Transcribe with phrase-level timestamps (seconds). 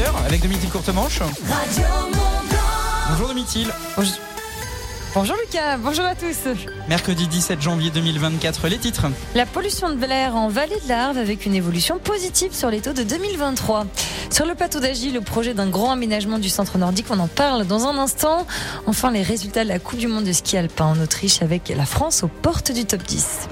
[0.00, 1.20] 7h avec Domitil Courtemanche.
[3.10, 3.68] Bonjour Domitil.
[3.96, 4.14] Bonjour.
[5.14, 6.36] Bonjour Lucas, bonjour à tous.
[6.88, 9.06] Mercredi 17 janvier 2024, les titres.
[9.34, 12.92] La pollution de l'air en vallée de l'Arve avec une évolution positive sur les taux
[12.92, 13.86] de 2023.
[14.30, 17.66] Sur le plateau d'Agile, le projet d'un grand aménagement du centre nordique, on en parle
[17.66, 18.46] dans un instant.
[18.86, 21.84] Enfin, les résultats de la Coupe du Monde de ski alpin en Autriche avec la
[21.84, 23.48] France aux portes du top 10.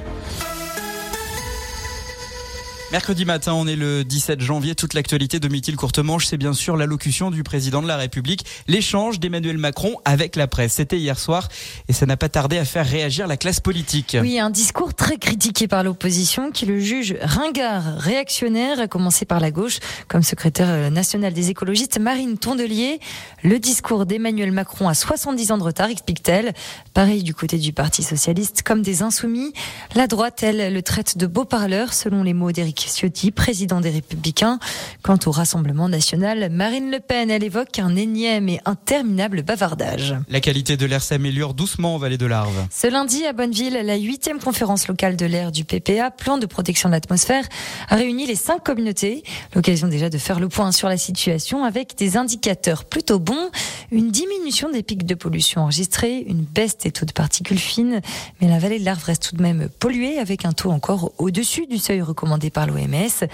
[2.90, 4.74] Mercredi matin, on est le 17 janvier.
[4.74, 9.20] Toute l'actualité de Mithil Courtemanche, c'est bien sûr l'allocution du président de la République, l'échange
[9.20, 10.72] d'Emmanuel Macron avec la presse.
[10.72, 11.48] C'était hier soir
[11.88, 14.16] et ça n'a pas tardé à faire réagir la classe politique.
[14.18, 19.40] Oui, un discours très critiqué par l'opposition qui le juge ringard, réactionnaire, à commencer par
[19.40, 23.00] la gauche, comme secrétaire national des écologistes Marine Tondelier.
[23.44, 26.54] Le discours d'Emmanuel Macron a 70 ans de retard, explique-t-elle.
[26.94, 29.52] Pareil du côté du Parti socialiste, comme des insoumis.
[29.94, 33.90] La droite, elle, le traite de beau parleur, selon les mots d'Éric Ciotti, président des
[33.90, 34.58] Républicains.
[35.02, 40.14] Quant au Rassemblement national, Marine Le Pen, elle évoque un énième et interminable bavardage.
[40.28, 42.66] La qualité de l'air s'améliore doucement en vallée de l'Arve.
[42.70, 46.88] Ce lundi, à Bonneville, la huitième conférence locale de l'air du PPA, plan de protection
[46.88, 47.44] de l'atmosphère,
[47.88, 49.22] a réuni les cinq communautés.
[49.54, 53.50] L'occasion déjà de faire le point sur la situation avec des indicateurs plutôt bons.
[53.90, 58.00] Une diminution des pics de pollution enregistrés, une baisse des taux de particules fines,
[58.40, 61.66] mais la vallée de l'Arve reste tout de même polluée avec un taux encore au-dessus
[61.66, 63.26] du seuil recommandé par l'OMS.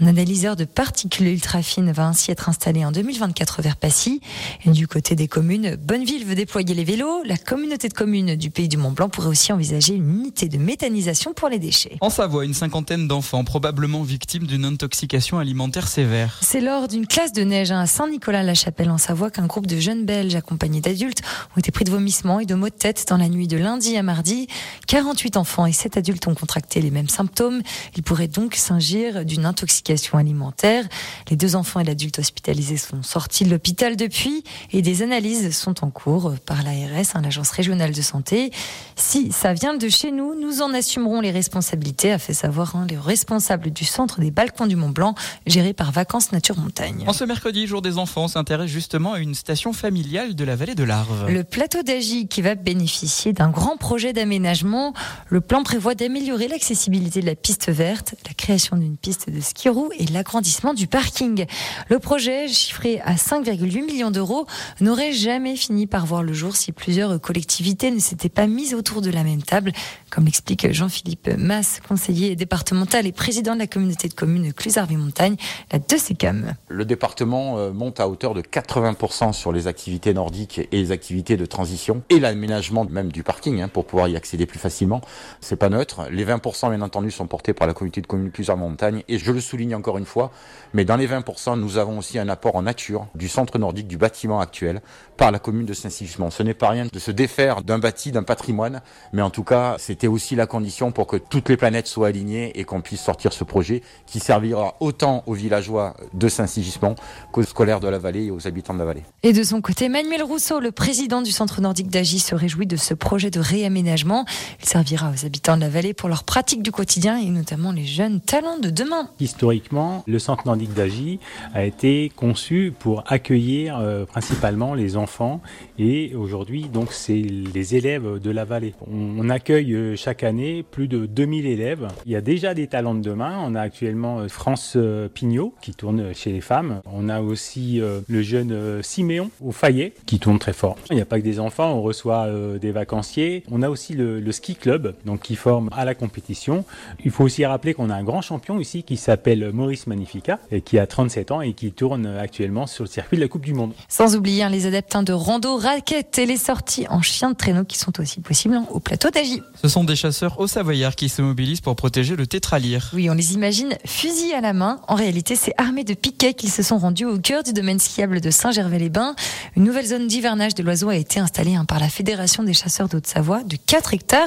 [0.00, 4.20] Un analyseur de particules ultra fines va ainsi être installé en 2024 vers Passy.
[4.64, 7.24] Et du côté des communes, Bonneville veut déployer les vélos.
[7.24, 11.34] La communauté de communes du pays du Mont-Blanc pourrait aussi envisager une unité de méthanisation
[11.34, 11.96] pour les déchets.
[12.00, 16.38] En Savoie, une cinquantaine d'enfants probablement victimes d'une intoxication alimentaire sévère.
[16.42, 20.36] C'est lors d'une classe de neige à Saint-Nicolas-la-Chapelle en Savoie qu'un groupe de jeunes Belges
[20.36, 21.22] accompagnés d'adultes
[21.56, 23.96] ont été pris de vomissements et de maux de tête dans la nuit de lundi
[23.96, 24.46] à mardi.
[24.86, 27.62] 48 enfants et 7 adultes ont contracté les mêmes symptômes.
[27.96, 30.84] Ils pourraient donc s'ingir d'une intoxication alimentaire.
[31.30, 35.84] Les deux enfants et l'adulte hospitalisés sont sortis de l'hôpital depuis et des analyses sont
[35.84, 38.50] en cours par l'ARS, hein, l'Agence régionale de santé.
[38.96, 42.86] Si ça vient de chez nous, nous en assumerons les responsabilités, a fait savoir hein,
[42.88, 45.14] les responsables du centre des balcons du Mont Blanc,
[45.46, 47.04] géré par Vacances Nature Montagne.
[47.06, 50.74] En ce mercredi, jour des enfants, s'intéresse justement à une station familiale de la vallée
[50.74, 51.30] de l'Arve.
[51.30, 54.92] Le plateau d'Agy qui va bénéficier d'un grand projet d'aménagement.
[55.28, 59.68] Le plan prévoit d'améliorer l'accessibilité de la piste verte, la création d'une piste de ski
[59.98, 61.46] et l'agrandissement du parking.
[61.88, 64.46] Le projet, chiffré à 5,8 millions d'euros,
[64.80, 69.00] n'aurait jamais fini par voir le jour si plusieurs collectivités ne s'étaient pas mises autour
[69.00, 69.72] de la même table,
[70.10, 75.36] comme l'explique Jean-Philippe Mass, conseiller départemental et président de la communauté de communes Clus-Montagne,
[75.72, 76.54] la 2CECAM.
[76.68, 81.36] Le département euh, monte à hauteur de 80% sur les activités nordiques et les activités
[81.36, 85.00] de transition et l'aménagement même du parking hein, pour pouvoir y accéder plus facilement.
[85.40, 86.08] C'est pas neutre.
[86.10, 89.40] Les 20% bien entendu sont portés par la communauté de communes Clus-Montagne et je le
[89.40, 90.30] souligne encore une fois,
[90.74, 93.96] mais dans les 20%, nous avons aussi un apport en nature du centre nordique du
[93.96, 94.80] bâtiment actuel
[95.16, 96.30] par la commune de Saint-Sigismond.
[96.30, 98.80] Ce n'est pas rien de se défaire d'un bâti, d'un patrimoine,
[99.12, 102.56] mais en tout cas, c'était aussi la condition pour que toutes les planètes soient alignées
[102.56, 106.94] et qu'on puisse sortir ce projet qui servira autant aux villageois de Saint-Sigismond
[107.32, 109.02] qu'aux scolaires de la vallée et aux habitants de la vallée.
[109.24, 112.76] Et de son côté, Manuel Rousseau, le président du centre nordique d'Agy, se réjouit de
[112.76, 114.24] ce projet de réaménagement.
[114.60, 117.84] Il servira aux habitants de la vallée pour leur pratique du quotidien et notamment les
[117.84, 119.10] jeunes talents de demain.
[119.18, 121.18] Historiquement, le centre nordique d'Agy
[121.54, 125.40] a été conçu pour accueillir euh, principalement les enfants
[125.76, 128.74] et aujourd'hui donc c'est les élèves de la vallée.
[128.88, 131.88] On, on accueille euh, chaque année plus de 2000 élèves.
[132.06, 133.38] Il y a déjà des talents de demain.
[133.44, 136.80] On a actuellement euh, France euh, Pignot qui tourne chez les femmes.
[136.92, 140.76] On a aussi euh, le jeune Siméon au Fayet qui tourne très fort.
[140.90, 142.28] Il n'y a pas que des enfants, on reçoit
[142.60, 143.44] des vacanciers.
[143.50, 146.64] On a aussi le, le ski club donc qui forme à la compétition.
[147.04, 150.60] Il faut aussi rappeler qu'on a un grand champion ici qui s'appelle Maurice Magnifica et
[150.60, 153.54] qui a 37 ans et qui tourne actuellement sur le circuit de la Coupe du
[153.54, 153.72] Monde.
[153.88, 157.64] Sans oublier hein, les adeptes de rando, raquettes et les sorties en chien de traîneau
[157.64, 159.42] qui sont aussi possibles hein, au plateau d'Agy.
[159.78, 162.90] Sont des chasseurs au Savoyard qui se mobilisent pour protéger le tétralyre.
[162.94, 164.80] Oui, on les imagine fusil à la main.
[164.88, 168.20] En réalité, c'est armés de piquets qu'ils se sont rendus au cœur du domaine skiable
[168.20, 169.14] de Saint-Gervais-les-Bains.
[169.54, 172.88] Une nouvelle zone d'hivernage de l'oiseau a été installée hein, par la Fédération des chasseurs
[172.88, 174.26] d'Haute-Savoie de 4 hectares.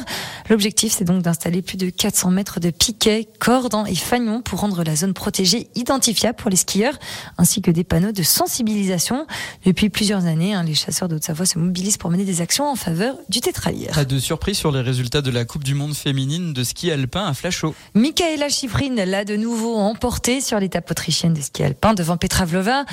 [0.50, 4.86] L'objectif, c'est donc d'installer plus de 400 mètres de piquets, cordes et fagnons pour rendre
[4.86, 6.98] la zone protégée identifiable pour les skieurs,
[7.38, 9.28] ainsi que des panneaux de sensibilisation.
[9.66, 13.18] Depuis plusieurs années, hein, les chasseurs d'Haute-Savoie se mobilisent pour mener des actions en faveur
[13.28, 13.92] du tétralyre.
[13.92, 16.92] Pas de surprise sur les résultats de la la Coupe du Monde féminine de ski
[16.92, 17.74] alpin à Flachot.
[17.96, 22.86] Michaela Schifrin l'a de nouveau emporté sur l'étape autrichienne de ski alpin devant Petra Vlova.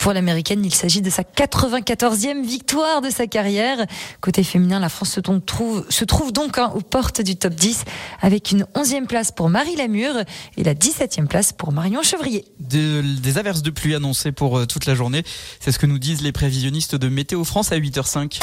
[0.00, 3.86] Pour l'américaine, il s'agit de sa 94e victoire de sa carrière.
[4.20, 7.84] Côté féminin, la France se trouve, se trouve donc hein, aux portes du top 10
[8.20, 10.24] avec une 11e place pour Marie Lamure
[10.58, 12.44] et la 17e place pour Marion Chevrier.
[12.58, 15.22] des averses de pluie annoncées pour euh, toute la journée.
[15.58, 18.40] C'est ce que nous disent les prévisionnistes de Météo France à 8h05.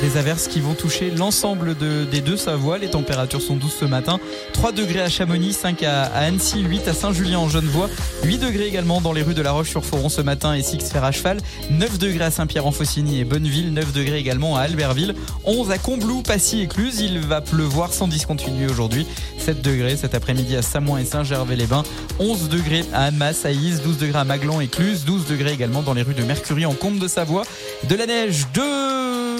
[0.00, 2.78] Des averses qui vont toucher l'ensemble de, des deux Savoie.
[2.78, 4.18] Les températures sont douces ce matin.
[4.52, 7.88] 3 degrés à Chamonix, 5 à, Annecy, 8 à Saint-Julien en Genevois,
[8.24, 11.12] 8 degrés également dans les rues de La Roche-sur-Foron ce matin et Six Fer à
[11.12, 11.38] cheval,
[11.70, 15.14] 9 degrés à Saint-Pierre-en-Faucigny et Bonneville, 9 degrés également à Albertville,
[15.44, 17.00] 11 à Combloux, Passy et Cluse.
[17.00, 19.06] Il va pleuvoir sans discontinuer aujourd'hui.
[19.38, 21.84] 7 degrés cet après-midi à Samoin et Saint-Gervais-les-Bains,
[22.18, 25.94] 11 degrés à Annemasse, à 12 degrés à Maglan et Cluse, 12 degrés également dans
[25.94, 27.44] les rues de Mercury en Combe de Savoie,
[27.88, 28.94] de la neige, de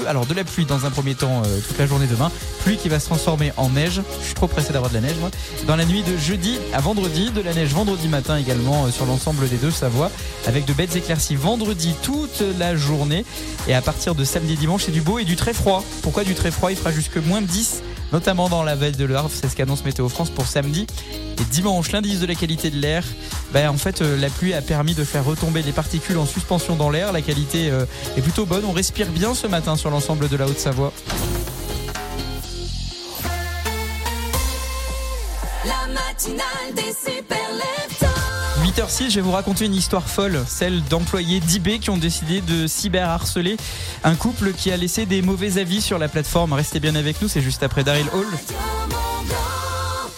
[0.07, 2.31] alors de la pluie dans un premier temps euh, toute la journée demain.
[2.63, 4.01] Pluie qui va se transformer en neige.
[4.21, 5.17] Je suis trop pressé d'avoir de la neige.
[5.67, 9.07] Dans la nuit de jeudi à vendredi, de la neige vendredi matin également euh, sur
[9.07, 10.11] l'ensemble des deux Savoie,
[10.47, 13.25] avec de belles éclaircies vendredi toute la journée.
[13.67, 15.85] Et à partir de samedi dimanche, c'est du beau et du très froid.
[16.03, 16.71] Pourquoi du très froid?
[16.71, 17.83] Il fera jusque moins 10
[18.15, 20.87] notamment dans la veille de l'Arve, c'est ce qu'annonce Météo France pour samedi.
[21.41, 23.03] Et dimanche, l'indice de la qualité de l'air,
[23.53, 26.77] ben, en fait, euh, la pluie a permis de faire retomber les particules en suspension
[26.77, 27.11] dans l'air.
[27.11, 28.65] La qualité euh, est plutôt bonne.
[28.67, 30.93] On respire bien ce matin sur l'ensemble de la Haute-Savoie.
[38.77, 42.67] 8h06, je vais vous raconter une histoire folle, celle d'employés d'eBay qui ont décidé de
[42.67, 43.57] cyberharceler
[44.03, 46.55] un couple qui a laissé des mauvais avis sur la plateforme.
[46.55, 48.27] Restez bien avec nous, c'est juste après Daryl Hall.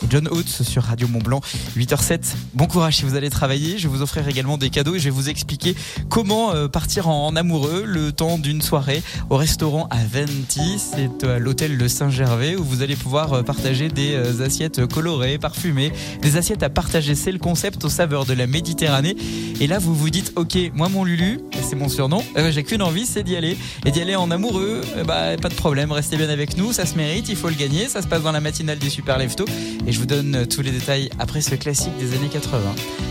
[0.08, 1.40] John Oates sur Radio Mont Blanc,
[1.76, 2.20] 8h07.
[2.54, 3.78] Bon courage si vous allez travailler.
[3.78, 5.74] Je vais vous offrir également des cadeaux et je vais vous expliquer
[6.08, 10.78] comment euh, partir en amoureux le temps d'une soirée au restaurant Aventi.
[10.78, 15.38] C'est à l'hôtel de Saint-Gervais où vous allez pouvoir euh, partager des euh, assiettes colorées,
[15.38, 15.92] parfumées,
[16.22, 17.14] des assiettes à partager.
[17.14, 19.16] C'est le concept aux saveurs de la Méditerranée.
[19.60, 23.06] Et là, vous vous dites, ok, moi mon Lulu, c'est mon surnom, j'ai qu'une envie,
[23.06, 23.56] c'est d'y aller.
[23.84, 26.94] Et d'y aller en amoureux, bah pas de problème, restez bien avec nous, ça se
[26.96, 27.88] mérite, il faut le gagner.
[27.88, 29.46] Ça se passe dans la matinale des Super Lefto.
[29.96, 32.60] Je vous donne tous les détails après ce classique des années 80.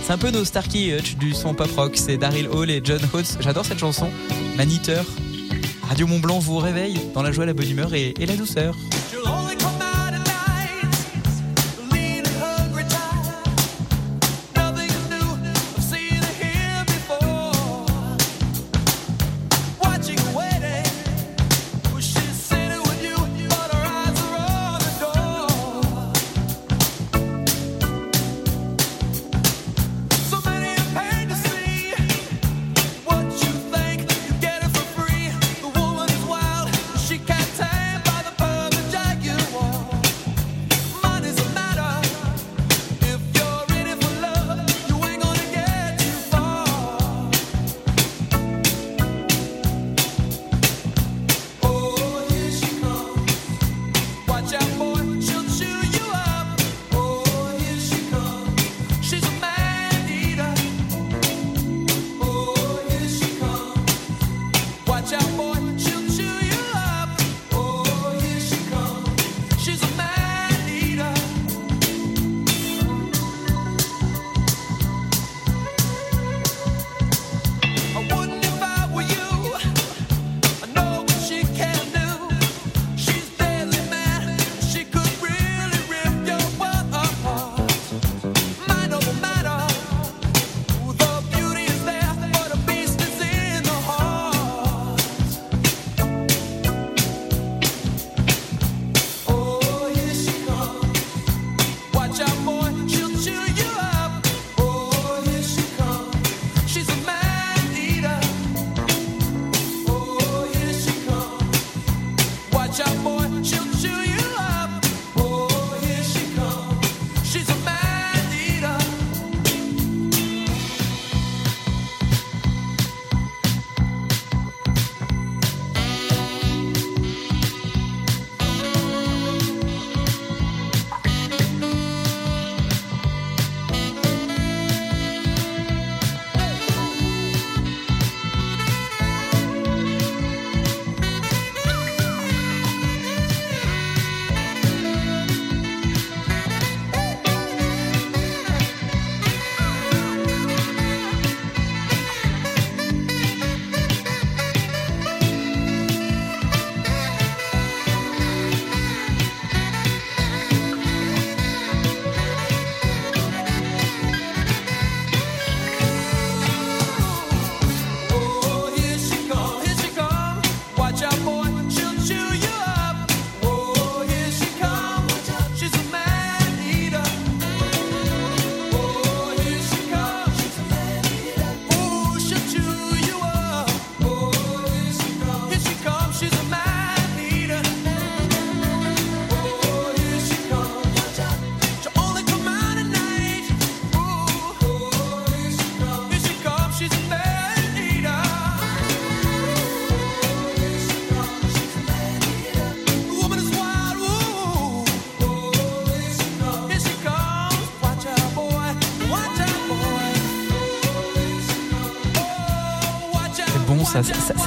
[0.03, 1.93] C'est un peu nos Starkey Hutch du son pop rock.
[1.95, 3.39] C'est Daryl Hall et John Holtz.
[3.39, 4.07] J'adore cette chanson.
[4.55, 5.03] Maniteur.
[5.89, 8.75] Radio Mont Blanc vous réveille dans la joie, la bonne humeur et la douceur.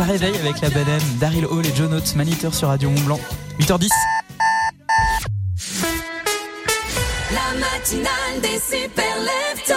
[0.08, 1.02] Réveille avec la banane.
[1.20, 3.20] Daryl Hall et John Oates, Maniteur sur Radio Mont Blanc.
[3.60, 3.88] 8h10.
[7.30, 9.74] La matinale des super leftos.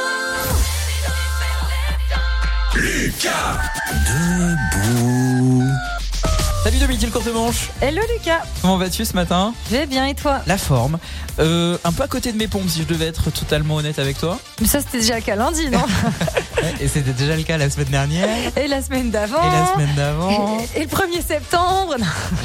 [6.64, 7.70] Salut Dominique le courte manche.
[7.82, 9.54] Hello Lucas, Comment vas-tu ce matin?
[9.70, 10.42] Je vais bien et toi?
[10.48, 10.98] La forme.
[11.40, 14.18] Euh, un peu à côté de mes pompes si je devais être totalement honnête avec
[14.18, 14.40] toi.
[14.62, 15.84] Mais ça c'était déjà qu'à lundi, non?
[16.80, 18.28] Et c'était déjà le cas la semaine dernière.
[18.58, 20.58] Et la semaine d'avant Et la semaine d'avant.
[20.76, 21.96] Et, et le 1er septembre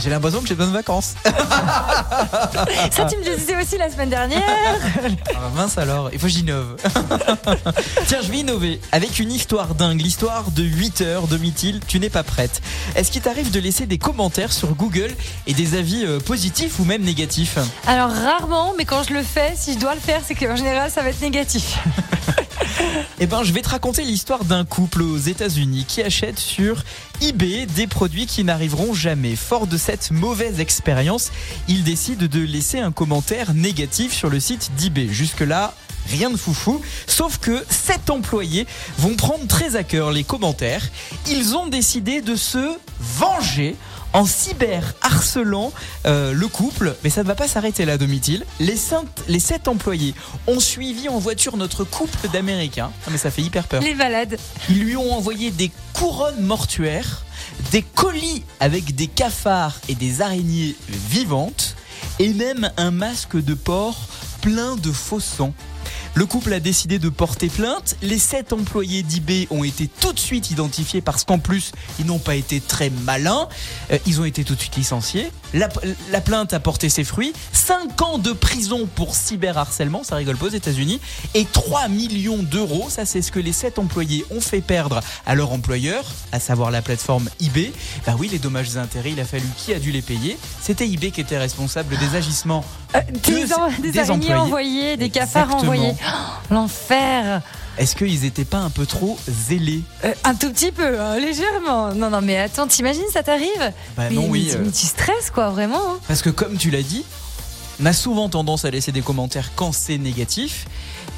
[0.03, 1.15] J'ai l'impression que j'ai besoin de vacances.
[2.91, 4.43] Ça tu me le disais aussi la semaine dernière
[5.35, 6.77] Ah mince alors, il faut que j'innove.
[8.07, 11.81] Tiens, je vais innover avec une histoire dingue, l'histoire de 8 heures de Mithil.
[11.87, 12.61] Tu n'es pas prête.
[12.95, 15.15] Est-ce qu'il t'arrive de laisser des commentaires sur Google
[15.47, 17.59] et des avis euh, positifs ou même négatifs?
[17.87, 20.91] Alors rarement, mais quand je le fais, si je dois le faire, c'est qu'en général
[20.91, 21.79] ça va être négatif.
[23.21, 26.83] Eh ben, je vais te raconter l'histoire d'un couple aux États-Unis qui achète sur
[27.23, 29.37] eBay des produits qui n'arriveront jamais.
[29.37, 31.33] Fort de cette mauvaise expérience,
[31.69, 35.09] ils décident de laisser un commentaire négatif sur le site d'eBay.
[35.09, 35.75] Jusque-là,
[36.11, 36.81] rien de foufou.
[37.07, 38.67] Sauf que sept employés
[38.99, 40.83] vont prendre très à cœur les commentaires.
[41.29, 43.77] Ils ont décidé de se venger
[44.17, 45.73] en cyber harcelant
[46.07, 48.45] euh, le couple, mais ça ne va pas s'arrêter là, Domitil.
[48.61, 50.15] Les, cinq- les sept employés
[50.47, 52.91] ont suivi en voiture notre couple d'Américains.
[53.07, 53.83] Ah, mais ça fait hyper peur.
[53.83, 54.39] Les malades.
[54.69, 57.25] Ils lui ont envoyé des couronnes mortuaires,
[57.73, 61.77] des colis avec des cafards et des araignées vivantes,
[62.19, 64.09] et même un masque de porc
[64.41, 65.53] plein de faux sang.
[66.17, 67.95] Le couple a décidé de porter plainte.
[68.01, 72.19] Les sept employés d'eBay ont été tout de suite identifiés parce qu'en plus, ils n'ont
[72.19, 73.51] pas été très malins.
[73.93, 75.31] Euh, ils ont été tout de suite licenciés.
[75.57, 75.69] La,
[76.13, 77.33] la plainte a porté ses fruits.
[77.53, 81.01] 5 ans de prison pour cyberharcèlement, ça rigole pas aux États-Unis.
[81.35, 85.35] Et 3 millions d'euros, ça c'est ce que les sept employés ont fait perdre à
[85.35, 87.73] leur employeur, à savoir la plateforme eBay.
[88.07, 90.37] Bah oui, les dommages et intérêts, il a fallu qui a dû les payer?
[90.61, 94.35] C'était eBay qui était responsable des agissements Euh, des, en- des des araignées employés.
[94.35, 95.73] envoyées, des cafards Exactement.
[95.73, 95.95] envoyés.
[96.07, 97.41] Oh, L'enfer.
[97.79, 99.83] Est-ce qu'ils étaient pas un peu trop zélés?
[100.05, 101.93] Euh, un tout petit peu, hein, légèrement.
[101.95, 103.51] Non, non, mais attends, t'imagines, ça t'arrive?
[103.97, 104.45] Bah mais, non, oui.
[104.47, 105.83] mais tu- euh, mais tu stresses, quoi, vraiment.
[105.93, 105.99] hein.
[106.09, 107.05] Parce que comme tu l'as dit,
[107.83, 110.67] on a souvent tendance à laisser des commentaires quand c'est négatif.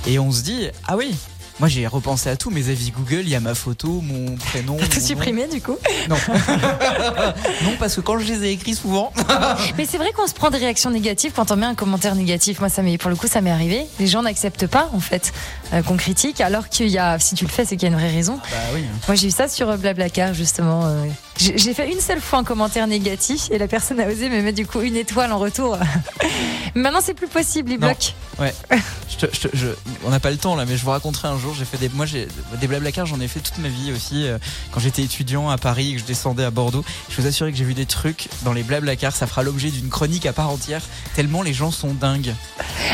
[0.06, 1.14] Et on se dit, ah oui,
[1.60, 4.76] moi j'ai repensé à tout, mes avis Google, il y a ma photo, mon prénom.
[4.80, 5.76] T'as tout supprimé, du coup.
[6.08, 6.16] Non.
[7.64, 9.12] non, parce que quand je les ai écrits souvent.
[9.76, 12.60] Mais c'est vrai qu'on se prend des réactions négatives quand on met un commentaire négatif.
[12.60, 13.86] Moi, ça m'est, pour le coup, ça m'est arrivé.
[13.98, 15.32] Les gens n'acceptent pas, en fait,
[15.72, 17.94] euh, qu'on critique, alors qu'il y a, si tu le fais, c'est qu'il y a
[17.94, 18.38] une vraie raison.
[18.50, 18.84] Bah oui.
[19.06, 20.86] Moi, j'ai eu ça sur euh, Blablacar, justement.
[20.86, 21.04] euh.
[21.36, 24.56] J'ai fait une seule fois un commentaire négatif et la personne a osé me mettre
[24.56, 25.78] du coup une étoile en retour.
[26.74, 27.86] Maintenant, c'est plus possible, ils Non.
[27.86, 28.12] bloquent.
[28.40, 28.52] Ouais.
[29.08, 29.66] Je te- je te- je-
[30.04, 31.54] on n'a pas le temps là, mais je vous raconterai un jour.
[31.56, 32.28] J'ai fait des, moi j'ai
[32.60, 34.26] des blablacars, j'en ai fait toute ma vie aussi.
[34.72, 37.54] quand j'étais étudiant à Paris et que je descendais à Bordeaux, je vous assure que
[37.54, 39.14] j'ai vu des trucs dans les blablacars.
[39.14, 40.82] Ça fera l'objet d'une chronique à part entière.
[41.14, 42.34] Tellement les gens sont dingues.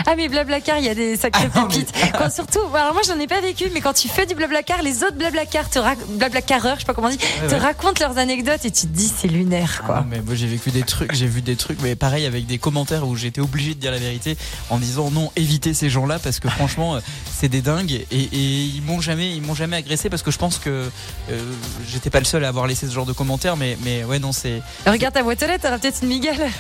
[0.07, 1.93] Ah, mais Blablacar, il y a des sacrées Ah mais- pépites.
[2.19, 5.03] Quand, surtout, alors moi, j'en ai pas vécu, mais quand tu fais du Blablacar, les
[5.03, 7.59] autres Blablacar te rac- Blablacareurs, je sais pas comment on dit, Ouais, te ouais.
[7.61, 9.97] racontent leurs anecdotes et tu te dis, c'est lunaire, Ah quoi.
[10.01, 12.59] non, mais moi j'ai vécu des trucs, j'ai vu des trucs, mais pareil avec des
[12.59, 14.37] commentaires où j'étais obligé de dire la vérité
[14.71, 17.01] en disant non, évitez ces gens-là parce que franchement euh,
[17.33, 18.29] c'est des dingues et, et
[18.65, 20.89] ils m'ont jamais, ils m'ont jamais agressé parce que je pense que
[21.31, 21.53] euh,
[21.89, 24.33] j'étais pas le seul à avoir laissé ce genre de commentaires, mais mais ouais non
[24.33, 26.37] c'est Regarde ta boîte aux lettres, t'auras peut-être une migale.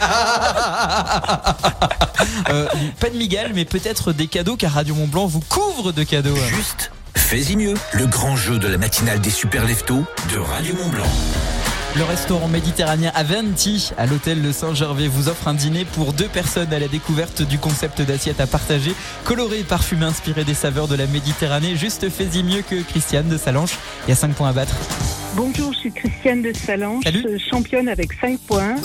[2.50, 2.66] euh,
[3.00, 6.36] pas de migale, mais peut-être des cadeaux car Radio Mont Blanc vous couvre de cadeaux.
[6.36, 7.74] Juste, fais-y mieux.
[7.92, 11.06] Le grand jeu de la matinale des super leftos de Radio Mont Blanc.
[11.96, 16.72] Le restaurant méditerranéen Avanti à l'hôtel Le Saint-Gervais vous offre un dîner pour deux personnes
[16.72, 20.96] à la découverte du concept d'assiette à partager, coloré et parfumé inspiré des saveurs de
[20.96, 21.76] la Méditerranée.
[21.76, 23.78] Juste fais-y mieux que Christiane de Salanche.
[24.06, 24.74] Il y a 5 points à battre.
[25.36, 28.76] Bonjour, je suis Christiane de Salange, euh, championne avec 5 points.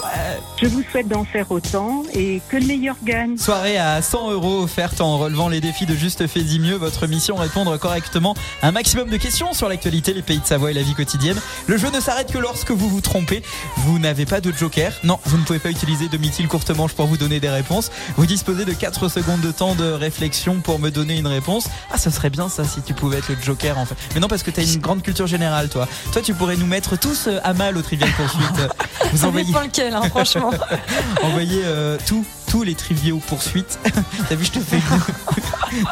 [0.59, 3.37] Je vous souhaite d'en faire autant et que le meilleur gagne.
[3.37, 6.73] Soirée à 100 euros offerte en relevant les défis de Juste fais-y mieux.
[6.73, 10.71] Votre mission répondre correctement à un maximum de questions sur l'actualité, les pays de Savoie
[10.71, 11.37] et la vie quotidienne.
[11.67, 13.43] Le jeu ne s'arrête que lorsque vous vous trompez.
[13.77, 14.91] Vous n'avez pas de joker.
[15.03, 17.91] Non, vous ne pouvez pas utiliser de mythile courte manche pour vous donner des réponses.
[18.17, 21.69] Vous disposez de 4 secondes de temps de réflexion pour me donner une réponse.
[21.91, 23.95] Ah, ce serait bien ça si tu pouvais être le joker en fait.
[24.15, 25.87] Mais non, parce que tu as une grande culture générale, toi.
[26.11, 28.61] Toi, tu pourrais nous mettre tous euh, à mal au trivial poursuite.
[29.11, 30.51] Vous envoyez, dépend lequel, hein, franchement.
[31.21, 33.79] envoyez euh, tout tous les triviaux poursuites.
[34.29, 34.79] T'as vu, je te fais.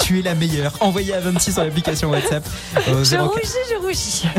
[0.01, 0.73] Tu es la meilleure.
[0.79, 2.43] Envoyez à 26 sur l'application WhatsApp.
[2.87, 3.29] Euh, Je 04.
[3.29, 4.23] rougis, je rougis.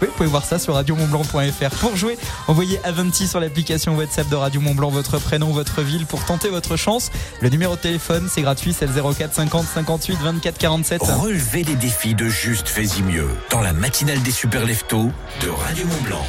[0.00, 1.76] Oui, vous pouvez voir ça sur radiomontblanc.fr.
[1.80, 2.16] Pour jouer,
[2.48, 6.48] envoyez à 26 sur l'application WhatsApp de Radio Montblanc votre prénom, votre ville pour tenter
[6.48, 7.10] votre chance.
[7.40, 11.02] Le numéro de téléphone, c'est gratuit, c'est le 04 50 58 24 47.
[11.02, 15.10] Relevez les défis de Juste Fais-y mieux dans la matinale des super leftos
[15.42, 16.26] de Radio Mont Blanc.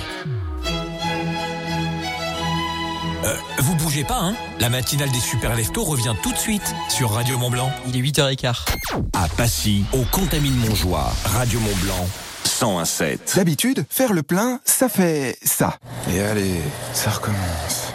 [3.25, 7.11] Euh, vous bougez pas, hein La matinale des super leftos revient tout de suite sur
[7.11, 7.71] Radio Mont Blanc.
[7.87, 8.65] Il est 8h15.
[9.13, 12.07] À Passy, au Contamine Montjoie, Radio Mont Blanc,
[12.45, 13.35] 101.7.
[13.35, 15.77] D'habitude, faire le plein, ça fait ça.
[16.11, 16.59] Et allez,
[16.93, 17.93] ça recommence.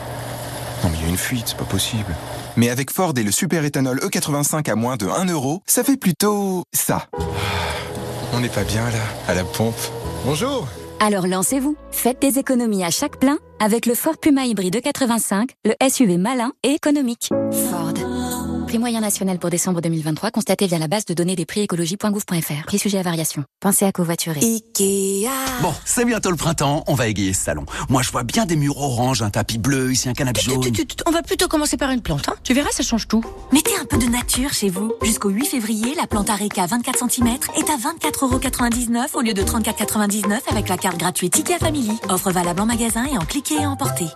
[0.83, 2.15] Non mais il y a une fuite, c'est pas possible.
[2.57, 5.97] Mais avec Ford et le super éthanol E85 à moins de 1 euro, ça fait
[5.97, 7.07] plutôt ça.
[8.33, 9.79] On n'est pas bien là, à la pompe.
[10.25, 10.67] Bonjour
[11.01, 11.77] Alors lancez-vous.
[11.93, 16.53] Faites des économies à chaque plein avec le Ford Puma hybride 85, le SUV malin
[16.65, 17.31] et économique.
[18.69, 22.67] Prix moyen national pour décembre 2023 constaté via la base de données des prix écologie.gouv.fr.
[22.67, 23.45] Prix sujet à variation.
[23.61, 24.41] Pensez à covoiturer.
[25.63, 27.65] Bon, c'est bientôt le printemps, on va égayer ce salon.
[27.89, 30.63] Moi, je vois bien des murs orange, un tapis bleu, ici un canapé jaune.
[31.07, 33.25] On va plutôt commencer par une plante, hein Tu verras, ça change tout.
[33.53, 34.93] Mettez un peu de nature chez vous.
[35.03, 40.41] Jusqu'au 8 février, la plante Areca 24 cm est à 24,99€ au lieu de 34,99€
[40.51, 41.99] avec la carte gratuite IKEA Family.
[42.11, 44.09] Offre valable en magasin et en cliquer et emporter.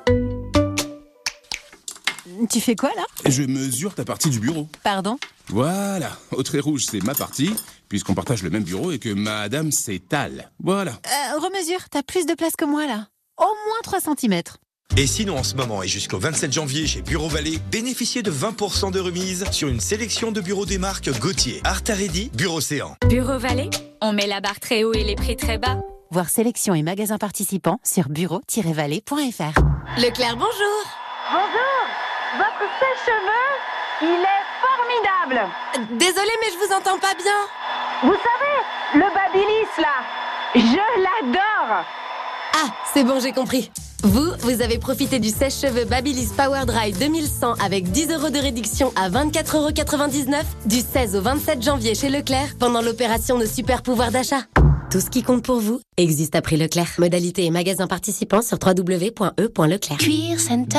[2.51, 3.03] Tu fais quoi là?
[3.27, 4.69] Je mesure ta partie du bureau.
[4.85, 5.19] Pardon?
[5.49, 7.55] Voilà, au trait rouge, c'est ma partie,
[7.89, 10.51] puisqu'on partage le même bureau et que madame s'étale.
[10.63, 10.93] Voilà.
[10.93, 13.09] euh, Remesure, t'as plus de place que moi là.
[13.39, 14.43] Au moins 3 cm.
[14.97, 18.93] Et sinon, en ce moment et jusqu'au 27 janvier chez Bureau Vallée, bénéficiez de 20%
[18.93, 22.95] de remise sur une sélection de bureaux des marques Gauthier, Artaredi, Bureau Océan.
[23.09, 23.71] Bureau Vallée,
[24.03, 25.81] on met la barre très haut et les prix très bas.
[26.11, 29.61] Voir sélection et magasins participants sur bureau-vallée.fr.
[29.99, 30.83] Leclerc, bonjour
[31.33, 32.02] Bonjour
[32.37, 33.51] Votre sèche-cheveux,
[34.03, 35.51] il est formidable
[35.99, 37.39] Désolée, mais je vous entends pas bien.
[38.03, 38.57] Vous savez,
[38.95, 40.03] le Babilis là,
[40.55, 41.85] je l'adore
[42.55, 43.71] Ah, c'est bon, j'ai compris.
[44.03, 48.93] Vous, vous avez profité du sèche-cheveux Babyliss Power Dry 2100 avec 10 euros de réduction
[48.97, 54.41] à 24,99€ du 16 au 27 janvier chez Leclerc pendant l'opération de super pouvoir d'achat.
[54.93, 56.97] Tout ce qui compte pour vous existe à prix Leclerc.
[56.99, 59.97] Modalité et magasin participants sur www.e.leclerc.
[59.99, 60.79] Cuir Center.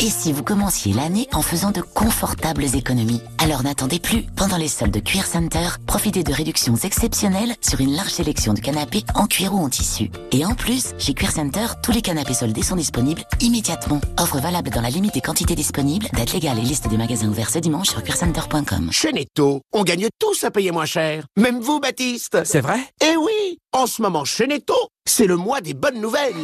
[0.00, 4.24] Et si vous commenciez l'année en faisant de confortables économies Alors n'attendez plus.
[4.36, 8.60] Pendant les soldes de Cuir Center, profitez de réductions exceptionnelles sur une large sélection de
[8.60, 10.10] canapés en cuir ou en tissu.
[10.32, 14.02] Et en plus, chez Cuir Center, tous les canapés soldés sont disponibles immédiatement.
[14.18, 16.08] Offre valable dans la limite des quantités disponibles.
[16.12, 18.90] Date légale et liste des magasins ouverts ce dimanche sur cuircenter.com.
[18.92, 21.24] Chez Netto, on gagne tous à payer moins cher.
[21.38, 22.44] Même vous, Baptiste.
[22.44, 22.80] C'est vrai?
[23.02, 24.74] Eh oui En ce moment, chez Netto,
[25.06, 26.34] c'est le mois des bonnes nouvelles.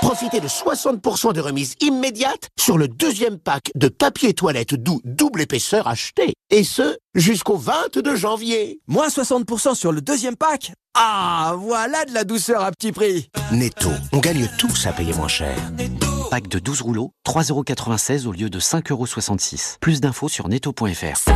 [0.00, 5.40] Profitez de 60% de remise immédiate sur le deuxième pack de papier toilette doux double
[5.42, 6.34] épaisseur acheté.
[6.50, 8.78] Et ce, jusqu'au 22 janvier.
[8.86, 13.90] Moins 60% sur le deuxième pack Ah, voilà de la douceur à petit prix Netto,
[14.12, 15.56] on gagne tous à payer moins cher.
[16.30, 19.76] Pack de 12 rouleaux, 3,96€ au lieu de 5,66€.
[19.80, 21.30] Plus d'infos sur netto.fr.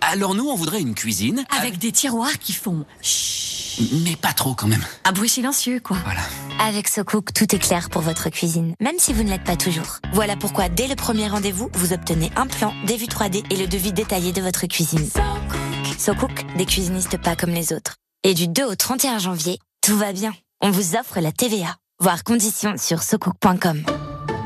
[0.00, 2.84] Alors nous, on voudrait une cuisine Avec des tiroirs qui font
[4.04, 4.84] Mais pas trop quand même.
[5.04, 5.98] un bruit silencieux, quoi.
[6.04, 6.20] Voilà.
[6.60, 9.98] Avec SoCook, tout est clair pour votre cuisine, même si vous ne l'êtes pas toujours.
[10.12, 13.66] Voilà pourquoi, dès le premier rendez-vous, vous obtenez un plan, des vues 3D et le
[13.66, 15.08] devis détaillé de votre cuisine.
[15.98, 17.96] SoCook, des cuisinistes pas comme les autres.
[18.24, 20.32] Et du 2 au 31 janvier, tout va bien.
[20.60, 21.76] On vous offre la TVA.
[22.00, 23.82] Voir conditions sur socook.com.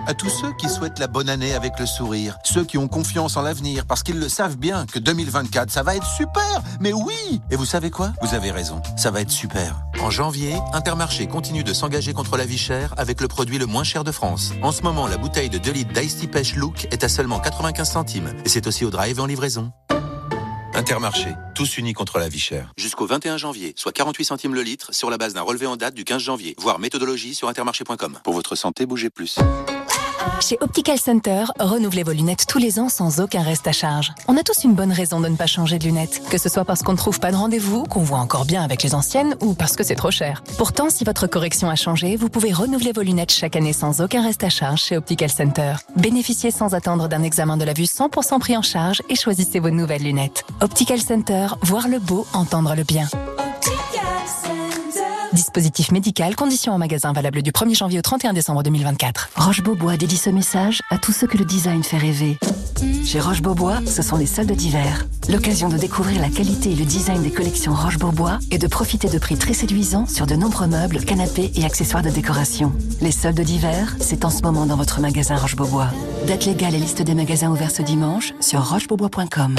[0.07, 3.37] À tous ceux qui souhaitent la bonne année avec le sourire, ceux qui ont confiance
[3.37, 6.63] en l'avenir parce qu'ils le savent bien que 2024 ça va être super.
[6.81, 8.13] Mais oui Et vous savez quoi?
[8.23, 9.83] Vous avez raison, ça va être super.
[10.01, 13.85] En janvier, Intermarché continue de s'engager contre la vie chère avec le produit le moins
[13.85, 14.53] cher de France.
[14.63, 17.89] En ce moment, la bouteille de 2 litres d'Ice Pêche Look est à seulement 95
[17.89, 19.73] centimes et c'est aussi au drive en livraison.
[20.75, 22.73] Intermarché, tous unis contre la vie chère.
[22.79, 25.95] Jusqu'au 21 janvier, soit 48 centimes le litre sur la base d'un relevé en date
[25.95, 26.55] du 15 janvier.
[26.59, 28.19] Voir méthodologie sur intermarché.com.
[28.25, 29.39] Pour votre santé, bougez plus.
[30.41, 34.13] Chez Optical Center, renouvelez vos lunettes tous les ans sans aucun reste à charge.
[34.29, 36.65] On a tous une bonne raison de ne pas changer de lunettes, que ce soit
[36.65, 39.55] parce qu'on ne trouve pas de rendez-vous, qu'on voit encore bien avec les anciennes ou
[39.55, 40.43] parce que c'est trop cher.
[40.59, 44.23] Pourtant, si votre correction a changé, vous pouvez renouveler vos lunettes chaque année sans aucun
[44.23, 45.75] reste à charge chez Optical Center.
[45.97, 49.71] Bénéficiez sans attendre d'un examen de la vue 100% pris en charge et choisissez vos
[49.71, 50.45] nouvelles lunettes.
[50.61, 53.09] Optical Center, voir le beau, entendre le bien.
[55.33, 59.31] Dispositif médical, conditions en magasin valable du 1er janvier au 31 décembre 2024.
[59.37, 62.39] Roche Beaubois dédie ce message à tous ceux que le design fait rêver.
[63.05, 65.07] Chez Roche-Beaubois, ce sont les soldes d'hiver.
[65.29, 69.19] L'occasion de découvrir la qualité et le design des collections Roche-Beaubois et de profiter de
[69.19, 72.73] prix très séduisants sur de nombreux meubles, canapés et accessoires de décoration.
[73.01, 75.89] Les soldes d'hiver, c'est en ce moment dans votre magasin Roche-Beaubois.
[76.27, 79.57] Date légale et liste des magasins ouverts ce dimanche sur rochebeaubois.com.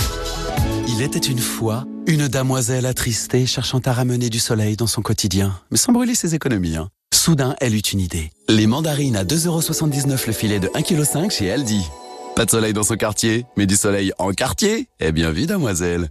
[0.87, 5.57] Il était une fois une damoiselle attristée cherchant à ramener du soleil dans son quotidien,
[5.71, 6.75] mais sans brûler ses économies.
[6.75, 6.89] hein.
[7.13, 8.31] Soudain, elle eut une idée.
[8.49, 10.83] Les mandarines à 2,79€ le filet de 1,5
[11.27, 11.85] kg chez Aldi.
[12.35, 16.09] Pas de soleil dans son quartier, mais du soleil en quartier Eh bien vu, damoiselle.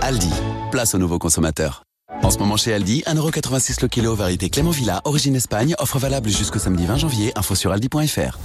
[0.00, 0.30] Aldi,
[0.70, 1.82] place aux nouveaux consommateurs.
[2.22, 6.30] En ce moment chez Aldi, 1,86€ le kilo, variété Clément Villa, origine Espagne, offre valable
[6.30, 8.38] jusqu'au samedi 20 janvier, info sur aldi.fr.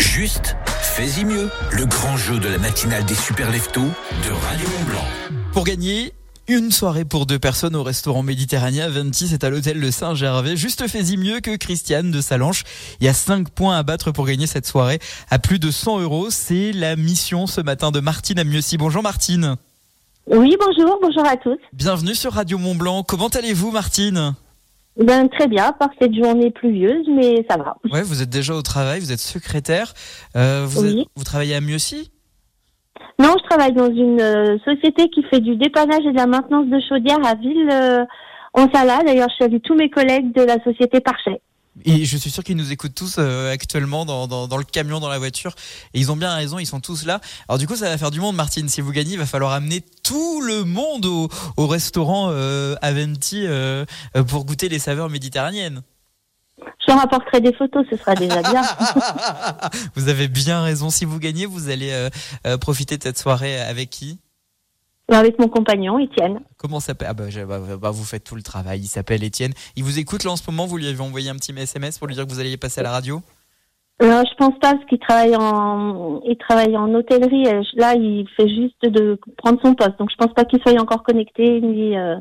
[0.00, 0.56] Juste,
[0.94, 1.50] fais-y mieux.
[1.72, 5.04] Le grand jeu de la matinale des super leftos de Radio Mont Blanc.
[5.52, 6.12] Pour gagner
[6.46, 10.56] une soirée pour deux personnes au restaurant méditerranéen 26, c'est à l'hôtel de Saint-Gervais.
[10.56, 12.62] Juste fais-y mieux que Christiane de Salanche.
[13.00, 15.98] Il y a 5 points à battre pour gagner cette soirée à plus de 100
[15.98, 16.28] euros.
[16.30, 18.76] C'est la mission ce matin de Martine Amieuxy.
[18.76, 19.56] Bonjour Martine.
[20.30, 21.58] Oui, bonjour, bonjour à tous.
[21.72, 23.02] Bienvenue sur Radio Mont Blanc.
[23.02, 24.34] Comment allez-vous Martine?
[24.96, 27.76] Ben, très bien, par cette journée pluvieuse, mais ça va.
[27.92, 29.92] Ouais, vous êtes déjà au travail, vous êtes secrétaire.
[30.36, 31.00] Euh, vous, Oui.
[31.00, 32.12] êtes- vous travaillez à Mieuxy
[33.18, 36.66] Non, je travaille dans une euh, société qui fait du dépannage et de la maintenance
[36.68, 38.04] de chaudières à Ville euh,
[38.54, 39.00] en Sala.
[39.04, 41.40] D'ailleurs, je salue tous mes collègues de la société Parchet.
[41.84, 45.00] Et je suis sûr qu'ils nous écoutent tous euh, actuellement dans, dans, dans le camion,
[45.00, 45.54] dans la voiture.
[45.92, 47.20] Et ils ont bien raison, ils sont tous là.
[47.48, 48.68] Alors du coup, ça va faire du monde, Martine.
[48.68, 53.44] Si vous gagnez, il va falloir amener tout le monde au, au restaurant euh, Aventi
[53.46, 53.84] euh,
[54.28, 55.82] pour goûter les saveurs méditerranéennes.
[56.86, 58.62] Je leur apporterai des photos, ce sera déjà bien.
[59.94, 60.90] Vous avez bien raison.
[60.90, 62.10] Si vous gagnez, vous allez euh,
[62.46, 64.18] euh, profiter de cette soirée avec qui?
[65.12, 66.40] Avec mon compagnon, Étienne.
[66.56, 67.08] Comment s'appelle?
[67.10, 68.80] Ah bah, je- bah, bah, vous faites tout le travail.
[68.80, 69.52] Il s'appelle Étienne.
[69.76, 70.64] Il vous écoute là en ce moment?
[70.66, 72.84] Vous lui avez envoyé un petit SMS pour lui dire que vous alliez passer à
[72.84, 73.20] la radio?
[74.02, 77.46] Non, je pense pas parce qu'il travaille en, il travaille en hôtellerie.
[77.46, 79.98] et je- Là, il fait juste de prendre son poste.
[79.98, 82.16] Donc, je pense pas qu'il soit encore connecté ni euh,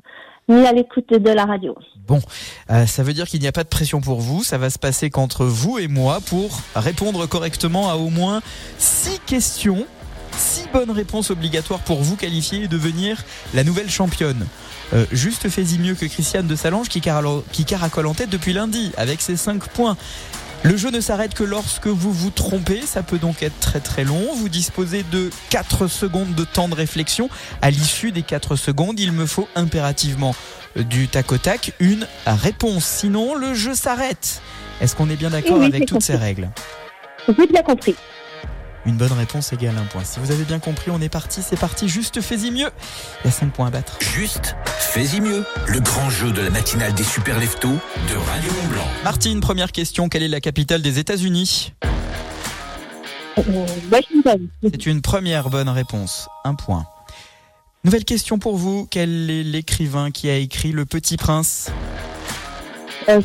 [0.49, 1.73] ni à l'écoute de la radio.
[2.05, 2.19] Bon,
[2.69, 4.43] euh, ça veut dire qu'il n'y a pas de pression pour vous.
[4.43, 8.41] Ça va se passer qu'entre vous et moi pour répondre correctement à au moins
[8.77, 9.85] six questions.
[10.37, 14.45] Six bonnes réponses obligatoires pour vous qualifier et devenir la nouvelle championne.
[14.93, 18.53] Euh, juste fais-y mieux que Christiane de Salange qui, caralo- qui caracole en tête depuis
[18.53, 19.97] lundi avec ses 5 points.
[20.63, 24.05] Le jeu ne s'arrête que lorsque vous vous trompez, ça peut donc être très très
[24.05, 24.23] long.
[24.37, 27.29] Vous disposez de 4 secondes de temps de réflexion.
[27.61, 30.33] À l'issue des 4 secondes, il me faut impérativement
[30.77, 32.85] du tac au tac une réponse.
[32.85, 34.41] Sinon, le jeu s'arrête.
[34.81, 36.49] Est-ce qu'on est bien d'accord Oui, avec toutes ces règles?
[37.27, 37.95] J'ai bien compris.
[38.85, 40.03] Une bonne réponse égale un point.
[40.03, 41.87] Si vous avez bien compris, on est parti, c'est parti.
[41.87, 42.69] Juste fais-y mieux.
[43.23, 43.97] Il y a 5 points à battre.
[44.01, 45.45] Juste, fais-y mieux.
[45.67, 48.87] Le grand jeu de la matinale des super leftos de Radio Mont Blanc.
[49.05, 50.09] Martine, première question.
[50.09, 51.73] Quelle est la capitale des États-Unis?
[53.91, 54.47] Washington.
[54.61, 56.27] C'est une première bonne réponse.
[56.43, 56.85] Un point.
[57.85, 58.85] Nouvelle question pour vous.
[58.91, 61.71] Quel est l'écrivain qui a écrit Le Petit Prince?
[63.09, 63.21] Euh.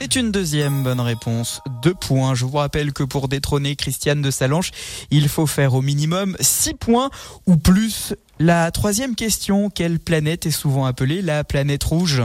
[0.00, 1.60] C'est une deuxième bonne réponse.
[1.82, 2.34] Deux points.
[2.34, 4.70] Je vous rappelle que pour détrôner Christiane de Salanche,
[5.10, 7.10] il faut faire au minimum six points
[7.46, 8.14] ou plus.
[8.38, 9.70] La troisième question.
[9.70, 12.22] Quelle planète est souvent appelée la planète rouge?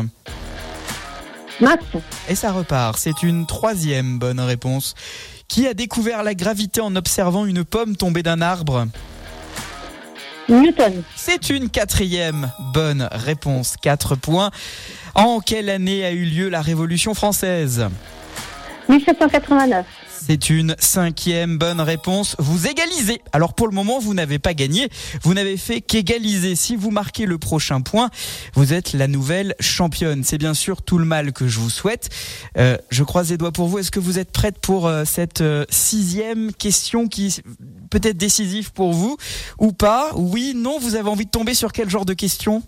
[1.60, 1.84] Mars.
[2.30, 2.98] Et ça repart.
[2.98, 4.96] C'est une troisième bonne réponse.
[5.48, 8.88] Qui a découvert la gravité en observant une pomme tombée d'un arbre?
[10.50, 11.04] Newton.
[11.16, 13.76] C'est une quatrième bonne réponse.
[13.82, 14.52] Quatre points.
[15.16, 17.88] En quelle année a eu lieu la Révolution française?
[18.90, 19.86] 1789.
[20.30, 22.36] C'est une cinquième bonne réponse.
[22.38, 23.22] Vous égalisez.
[23.32, 24.90] Alors pour le moment, vous n'avez pas gagné.
[25.22, 26.58] Vous n'avez fait qu'égaliser.
[26.58, 28.10] Si vous marquez le prochain point,
[28.54, 30.26] vous êtes la nouvelle championne.
[30.26, 32.10] C'est bien sûr tout le mal que je vous souhaite.
[32.58, 33.80] Euh, je croise les doigts pour vous.
[33.80, 37.40] Est-ce que vous êtes prête pour euh, cette euh, sixième question qui
[37.90, 39.16] peut être décisive pour vous
[39.60, 40.12] ou pas?
[40.14, 40.78] Oui, non.
[40.78, 42.64] Vous avez envie de tomber sur quel genre de question?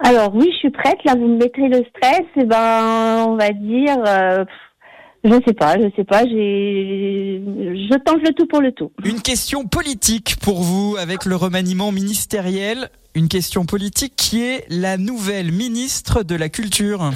[0.00, 0.98] Alors oui, je suis prête.
[1.06, 2.26] Là, vous me mettrez le stress.
[2.36, 4.46] Et ben, on va dire,
[5.26, 6.24] je sais pas, je sais pas.
[6.24, 8.90] J'ai, je tente le tout pour le tout.
[9.04, 12.88] Une question politique pour vous avec le remaniement ministériel.
[13.14, 17.10] Une question politique qui est la nouvelle ministre de la Culture.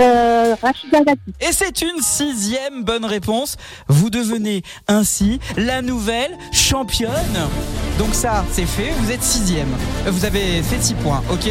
[0.00, 1.20] Euh, Rachida Dati.
[1.40, 3.56] Et c'est une sixième bonne réponse.
[3.88, 7.12] Vous devenez ainsi la nouvelle championne.
[7.98, 8.90] Donc ça, c'est fait.
[8.98, 9.68] Vous êtes sixième.
[10.06, 11.50] Euh, Vous avez fait six points, ok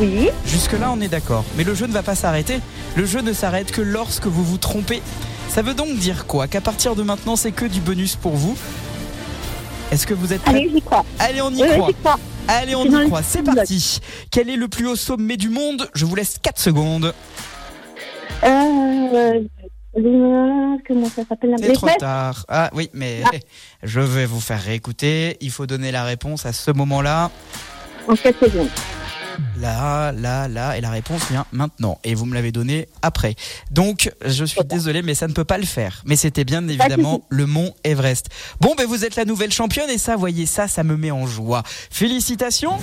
[0.00, 0.28] Oui.
[0.46, 1.44] Jusque-là, on est d'accord.
[1.56, 2.60] Mais le jeu ne va pas s'arrêter.
[2.96, 5.02] Le jeu ne s'arrête que lorsque vous vous trompez.
[5.48, 8.56] Ça veut donc dire quoi Qu'à partir de maintenant, c'est que du bonus pour vous.
[9.90, 11.04] Est-ce que vous êtes prêts Allez, j'y crois.
[11.18, 12.18] Allez, on y Oui, crois.
[12.48, 13.22] Allez, on y croit.
[13.22, 14.00] C'est parti.
[14.30, 17.12] Quel est le plus haut sommet du monde Je vous laisse 4 secondes.
[18.44, 19.40] Euh,
[19.94, 22.46] Euh, Comment ça s'appelle la C'est trop tard.
[22.48, 23.36] Ah oui, mais Ah.
[23.82, 25.36] je vais vous faire réécouter.
[25.42, 27.30] Il faut donner la réponse à ce moment-là.
[28.08, 28.68] En 4 secondes.
[29.60, 31.98] Là, là, là, et la réponse vient maintenant.
[32.04, 33.34] Et vous me l'avez donnée après.
[33.70, 36.02] Donc, je suis désolé, mais ça ne peut pas le faire.
[36.06, 38.28] Mais c'était bien évidemment le mont Everest.
[38.60, 41.26] Bon, ben vous êtes la nouvelle championne et ça, voyez ça, ça me met en
[41.26, 41.62] joie.
[41.90, 42.78] Félicitations.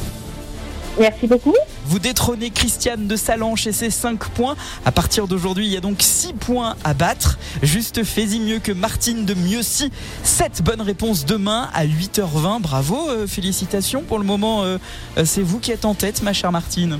[1.00, 1.56] Merci beaucoup.
[1.86, 4.56] Vous détrônez Christiane de Salanche et ses 5 points.
[4.86, 7.40] À partir d'aujourd'hui, il y a donc 6 points à battre.
[7.64, 9.92] Juste fais-y mieux que Martine de Mieuxy.
[10.24, 12.62] 7 bonnes réponses demain à 8h20.
[12.62, 14.02] Bravo, euh, félicitations.
[14.02, 14.78] Pour le moment, euh,
[15.18, 17.00] euh, c'est vous qui êtes en tête, ma chère Martine.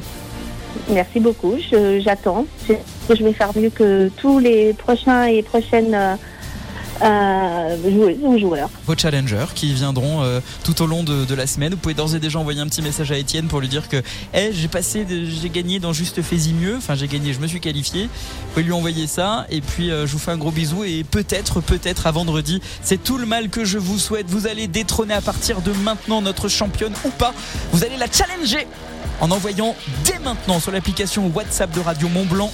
[0.90, 1.56] Merci beaucoup.
[2.00, 2.46] J'attends.
[2.68, 2.74] Je,
[3.14, 6.18] je vais faire mieux que tous les prochains et prochaines
[7.02, 8.70] euh, joueuses ou joueurs.
[8.86, 11.72] Vos challengers qui viendront euh, tout au long de, la semaine.
[11.74, 14.02] Vous pouvez d'ores et déjà envoyer un petit message à Étienne pour lui dire que
[14.34, 16.76] Eh, j'ai passé, j'ai gagné dans Juste Fais-y mieux.
[16.78, 18.04] Enfin, j'ai gagné, je me suis qualifié.
[18.04, 19.46] Vous pouvez lui envoyer ça.
[19.50, 20.84] Et puis, euh, je vous fais un gros bisou.
[20.84, 24.28] Et peut-être, peut-être à vendredi, c'est tout le mal que je vous souhaite.
[24.28, 27.34] Vous allez détrôner à partir de maintenant notre championne ou pas.
[27.72, 28.68] Vous allez la challenger
[29.22, 32.52] en envoyant dès maintenant sur l'application WhatsApp de Radio Mont Blanc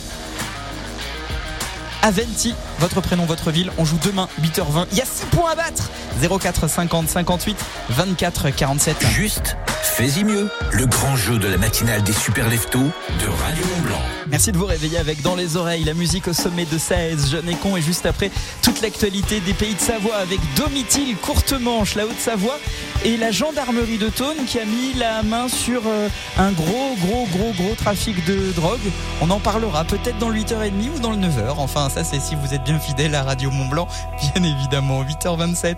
[2.06, 3.72] Aventi, votre prénom, votre ville.
[3.80, 4.86] On joue demain, 8h20.
[4.92, 5.90] Il y a 6 points à battre.
[6.22, 7.58] 04 50 58
[7.90, 9.08] 24 47.
[9.08, 10.48] Juste, fais-y mieux.
[10.72, 14.02] Le grand jeu de la matinale des super leftos de Radio Mont Blanc.
[14.28, 17.50] Merci de vous réveiller avec dans les oreilles la musique au sommet de 16, jeune
[17.50, 18.30] et con et juste après
[18.62, 22.60] toute l'actualité des pays de Savoie avec Domitil, Courtemanche, la Haute-Savoie
[23.04, 27.28] et la gendarmerie de Thône qui a mis la main sur euh, un gros gros
[27.32, 28.80] gros gros trafic de drogue.
[29.22, 31.54] On en parlera peut-être dans le 8h30 ou dans le 9h.
[31.58, 33.88] Enfin ça c'est si vous êtes bien fidèle à Radio Mont Blanc,
[34.20, 35.78] bien évidemment 8h27.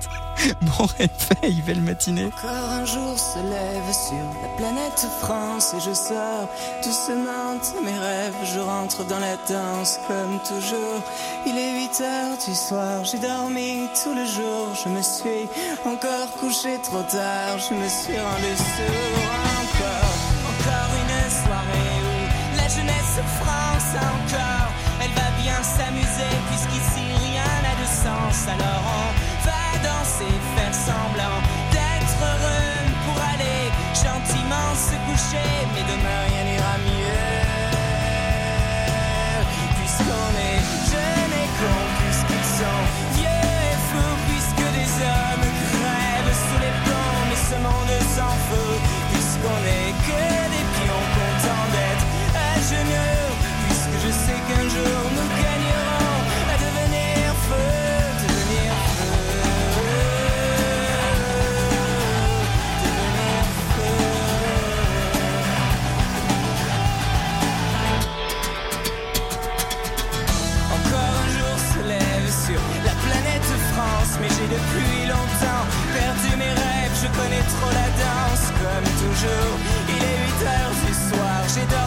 [0.61, 2.25] Bon réveil, belle matinée.
[2.25, 6.49] Encore un jour se lève sur la planète France et je sors
[6.83, 8.33] doucement de mes rêves.
[8.45, 11.03] Je rentre dans la danse comme toujours.
[11.45, 14.73] Il est 8 heures du soir, j'ai dormi tout le jour.
[14.83, 15.47] Je me suis
[15.85, 19.46] encore couché trop tard, je me suis rendu sourd
[28.47, 31.37] Alors on va danser, faire semblant
[31.71, 35.51] d'être heureux pour aller gentiment se coucher.
[35.73, 36.26] Mais demain
[77.17, 79.57] connais trop la danse, comme toujours.
[79.89, 81.86] Il est 8 heures du soir, j'ai dormi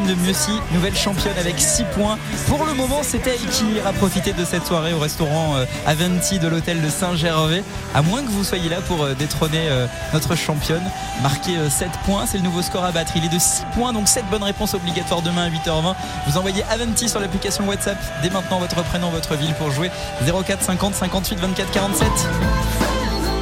[0.00, 2.18] de Mieuxy, nouvelle championne avec 6 points.
[2.48, 6.48] Pour le moment, elle qui ira profiter de cette soirée au restaurant euh, Aventi de
[6.48, 7.62] l'hôtel de Saint-Gervais.
[7.94, 10.82] À moins que vous soyez là pour euh, détrôner euh, notre championne.
[11.22, 13.12] Marquer 7 points, c'est le nouveau score à battre.
[13.16, 15.94] Il est de 6 points, donc 7 bonnes réponses obligatoires demain à 8h20.
[16.26, 19.90] Vous envoyez Aventi sur l'application WhatsApp dès maintenant votre prénom, votre ville pour jouer
[20.24, 22.91] 04 50 58 24 47.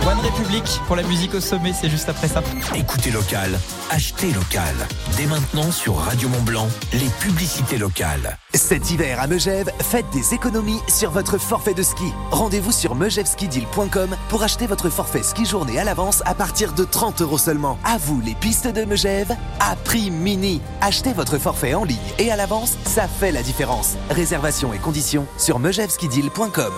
[0.06, 2.42] One République pour la musique au sommet, c'est juste après ça.
[2.74, 3.50] Écoutez local,
[3.90, 4.74] achetez local.
[5.16, 8.38] Dès maintenant sur Radio Mont Blanc, les publicités locales.
[8.54, 12.12] Cet hiver à Megève, faites des économies sur votre forfait de ski.
[12.30, 17.20] Rendez-vous sur megèveskideal.com pour acheter votre forfait ski journée à l'avance à partir de 30
[17.20, 17.78] euros seulement.
[17.84, 20.62] À vous les pistes de Megève à prix mini.
[20.80, 23.96] Achetez votre forfait en ligne et à l'avance, ça fait la différence.
[24.10, 26.72] Réservation et conditions sur megèveskideal.com.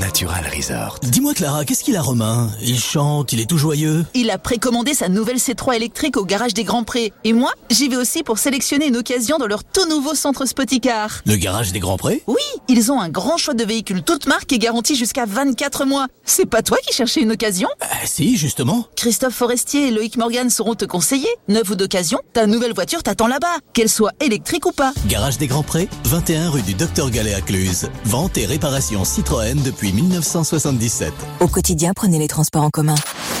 [0.00, 0.98] Natural Resort.
[1.02, 2.50] Dis-moi Clara, qu'est-ce qu'il a Romain?
[2.62, 4.04] Il chante, il est tout joyeux.
[4.14, 7.12] Il a précommandé sa nouvelle C3 électrique au garage des Grands Prés.
[7.24, 11.22] Et moi, j'y vais aussi pour sélectionner une occasion dans leur tout nouveau centre Spoticar.
[11.24, 12.22] Le garage des Grands Prés?
[12.26, 16.08] Oui, ils ont un grand choix de véhicules toutes marques et garantis jusqu'à 24 mois.
[16.24, 17.68] C'est pas toi qui cherchais une occasion?
[17.80, 18.86] Ah si, justement.
[18.96, 21.28] Christophe Forestier et Loïc Morgan sauront te conseiller.
[21.48, 24.92] Neuf ou d'occasion, ta nouvelle voiture t'attend là-bas, qu'elle soit électrique ou pas.
[25.08, 27.88] Garage des Grands Prés, 21 rue du Docteur Gallet à Cluse.
[28.04, 31.12] Vente et réparation Citroën depuis 1977.
[31.40, 32.94] Au quotidien, prenez les transports en commun.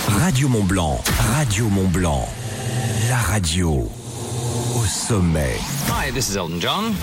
[0.08, 1.00] Radio Mont Blanc,
[1.34, 2.28] Radio Mont Blanc,
[3.08, 3.88] la radio
[4.76, 5.58] au sommet.
[5.88, 6.94] Hi, this is Elton John.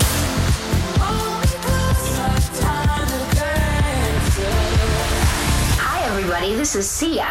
[5.79, 6.56] Hi, everybody.
[6.56, 7.25] This is Sia.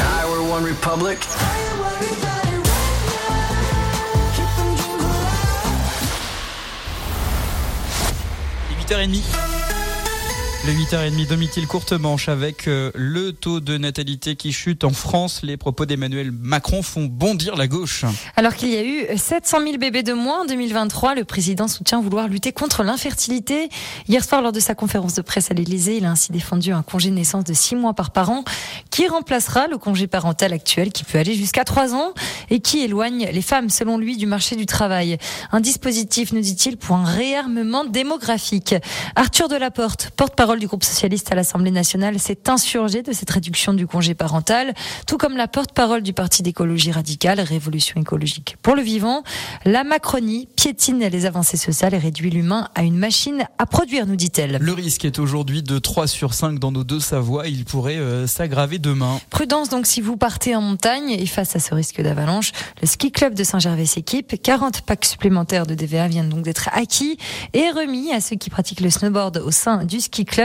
[0.00, 1.18] Hi, we're One Republic.
[8.88, 9.57] 8h30.
[10.66, 15.40] Le 8h30 Domitil courte manche avec euh, le taux de natalité qui chute en France.
[15.44, 18.04] Les propos d'Emmanuel Macron font bondir la gauche.
[18.34, 22.02] Alors qu'il y a eu 700 000 bébés de moins en 2023, le président soutient
[22.02, 23.68] vouloir lutter contre l'infertilité.
[24.08, 26.82] Hier soir, lors de sa conférence de presse à l'Élysée, il a ainsi défendu un
[26.82, 28.42] congé de naissance de 6 mois par parent
[28.90, 32.12] qui remplacera le congé parental actuel qui peut aller jusqu'à 3 ans
[32.50, 35.18] et qui éloigne les femmes, selon lui, du marché du travail.
[35.52, 38.74] Un dispositif, nous dit-il, pour un réarmement démographique.
[39.14, 43.86] Arthur Delaporte, porte-parole du groupe socialiste à l'Assemblée nationale, s'est insurgé de cette réduction du
[43.86, 44.74] congé parental,
[45.06, 49.22] tout comme la porte-parole du Parti d'écologie radicale, Révolution écologique pour le vivant.
[49.64, 54.16] La Macronie piétine les avancées sociales et réduit l'humain à une machine à produire, nous
[54.16, 54.58] dit-elle.
[54.60, 57.48] Le risque est aujourd'hui de 3 sur 5 dans nos deux Savoies.
[57.48, 59.20] Il pourrait euh, s'aggraver demain.
[59.30, 63.12] Prudence donc si vous partez en montagne et face à ce risque d'avalanche, le ski
[63.12, 64.40] club de Saint-Gervais s'équipe.
[64.42, 67.18] 40 packs supplémentaires de DVA viennent donc d'être acquis
[67.52, 70.37] et remis à ceux qui pratiquent le snowboard au sein du ski club.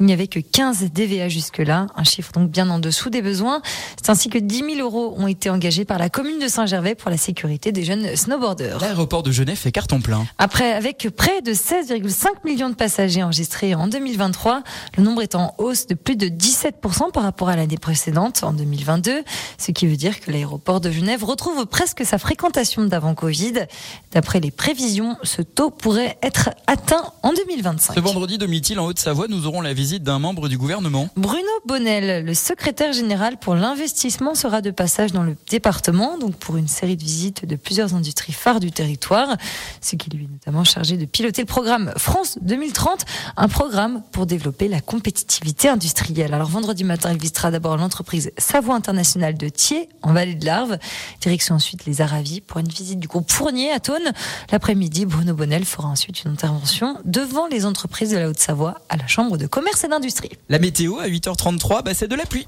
[0.00, 3.62] Il n'y avait que 15 DVA jusque-là, un chiffre donc bien en dessous des besoins.
[3.96, 7.10] C'est ainsi que 10 000 euros ont été engagés par la commune de Saint-Gervais pour
[7.10, 8.80] la sécurité des jeunes snowboarders.
[8.80, 10.26] L'aéroport de Genève fait carton plein.
[10.38, 14.62] Après, avec près de 16,5 millions de passagers enregistrés en 2023,
[14.96, 18.52] le nombre est en hausse de plus de 17% par rapport à l'année précédente, en
[18.52, 19.22] 2022,
[19.58, 23.66] ce qui veut dire que l'aéroport de Genève retrouve presque sa fréquentation d'avant Covid.
[24.12, 27.94] D'après les prévisions, ce taux pourrait être atteint en 2025.
[27.94, 31.08] Ce vendredi, Domitil, en Haute-Savoie, nous aurons la visite d'un membre du gouvernement.
[31.16, 36.56] Bruno Bonnel, le secrétaire général pour l'investissement, sera de passage dans le département, donc pour
[36.56, 39.36] une série de visites de plusieurs industries phares du territoire,
[39.80, 43.04] ce qui lui est notamment chargé de piloter le programme France 2030,
[43.36, 46.34] un programme pour développer la compétitivité industrielle.
[46.34, 50.78] Alors vendredi matin, il visitera d'abord l'entreprise Savoie Internationale de Thiers, en vallée de l'Arve,
[51.20, 54.12] direction ensuite les Aravis pour une visite du groupe Fournier à Thônes.
[54.52, 59.06] L'après-midi, Bruno Bonnel fera ensuite une intervention devant les entreprises de la Haute-Savoie à la
[59.14, 60.30] De commerce et d'industrie.
[60.48, 62.46] La météo à 8h33, bah, c'est de la pluie.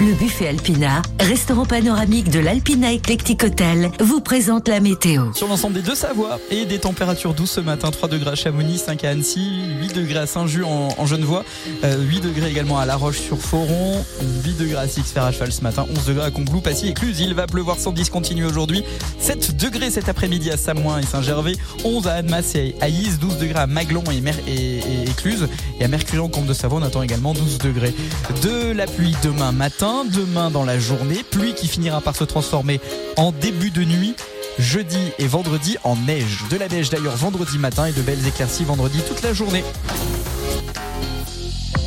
[0.00, 5.34] Le buffet Alpina, restaurant panoramique de l'Alpina Eclectic Hotel, vous présente la météo.
[5.34, 8.78] Sur l'ensemble des deux Savoies et des températures douces ce matin, 3 degrés à Chamonix,
[8.78, 9.46] 5 à Annecy,
[9.78, 11.44] 8 degrés à Saint-Just en, en Genevois,
[11.84, 14.02] euh, 8 degrés également à La Roche-sur-Foron,
[14.42, 16.94] 8 degrés à Six-Fer à ce matin, 11 degrés à Combloux, Passy et.
[17.18, 18.82] Il va pleuvoir sans discontinuer aujourd'hui,
[19.18, 23.36] 7 degrés cet après-midi à Samoin et Saint-Gervais, 11 à Annemasse et à Is, 12
[23.36, 24.78] degrés à Maglon et, Mer et,
[25.78, 27.94] et, à Mercurion, Comte de Savoie, on attend également 12 degrés.
[28.42, 32.80] De la pluie demain matin, demain dans la journée, pluie qui finira par se transformer
[33.16, 34.14] en début de nuit
[34.58, 36.44] jeudi et vendredi en neige.
[36.50, 39.64] De la neige d'ailleurs vendredi matin et de belles éclaircies vendredi toute la journée.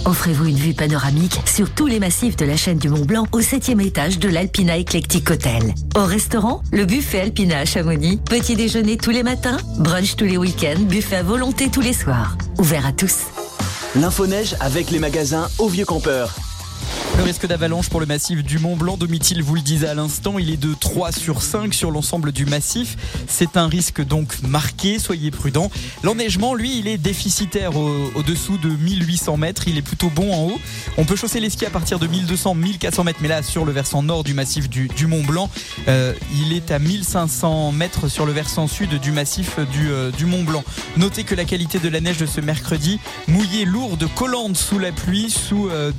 [0.06, 3.42] Offrez-vous une vue panoramique sur tous les massifs de la chaîne du Mont Blanc au
[3.42, 5.74] 7 étage de l'Alpina Eclectic Hotel.
[5.96, 8.18] Au restaurant, le buffet Alpina à Chamonix.
[8.18, 12.38] Petit déjeuner tous les matins, brunch tous les week-ends, buffet à volonté tous les soirs.
[12.58, 13.16] Ouvert à tous.
[13.96, 16.36] L'info neige avec les magasins Au Vieux Campeur.
[17.18, 20.40] Le risque d'avalanche pour le massif du Mont Blanc, Domitil vous le disait à l'instant,
[20.40, 22.98] il est de 3 sur 5 sur l'ensemble du massif.
[23.28, 25.70] C'est un risque donc marqué, soyez prudents.
[26.04, 30.48] L'enneigement, lui, il est déficitaire au- au-dessous de 1800 mètres, il est plutôt bon en
[30.48, 30.60] haut.
[30.98, 34.02] On peut chausser les skis à partir de 1200-1400 mètres, mais là sur le versant
[34.02, 35.50] nord du massif du, Mont Blanc,
[35.88, 40.26] euh, il est à 1500 mètres sur le versant sud du massif du, euh, du
[40.26, 40.64] Mont Blanc.
[40.98, 44.92] Notez que la qualité de la neige de ce mercredi, mouillée, lourde, collante sous la
[44.92, 45.92] pluie, sous euh,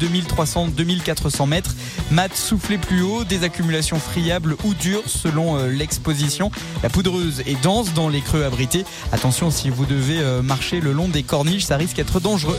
[0.74, 1.74] 2300-2400 mètres.
[2.10, 6.50] Mat soufflé plus haut, des accumulations friables ou dures selon euh, l'exposition.
[6.82, 8.84] La poudreuse est dense dans les creux abrités.
[9.12, 12.58] Attention si vous devez euh, marcher le long des corniches, ça risque d'être dangereux.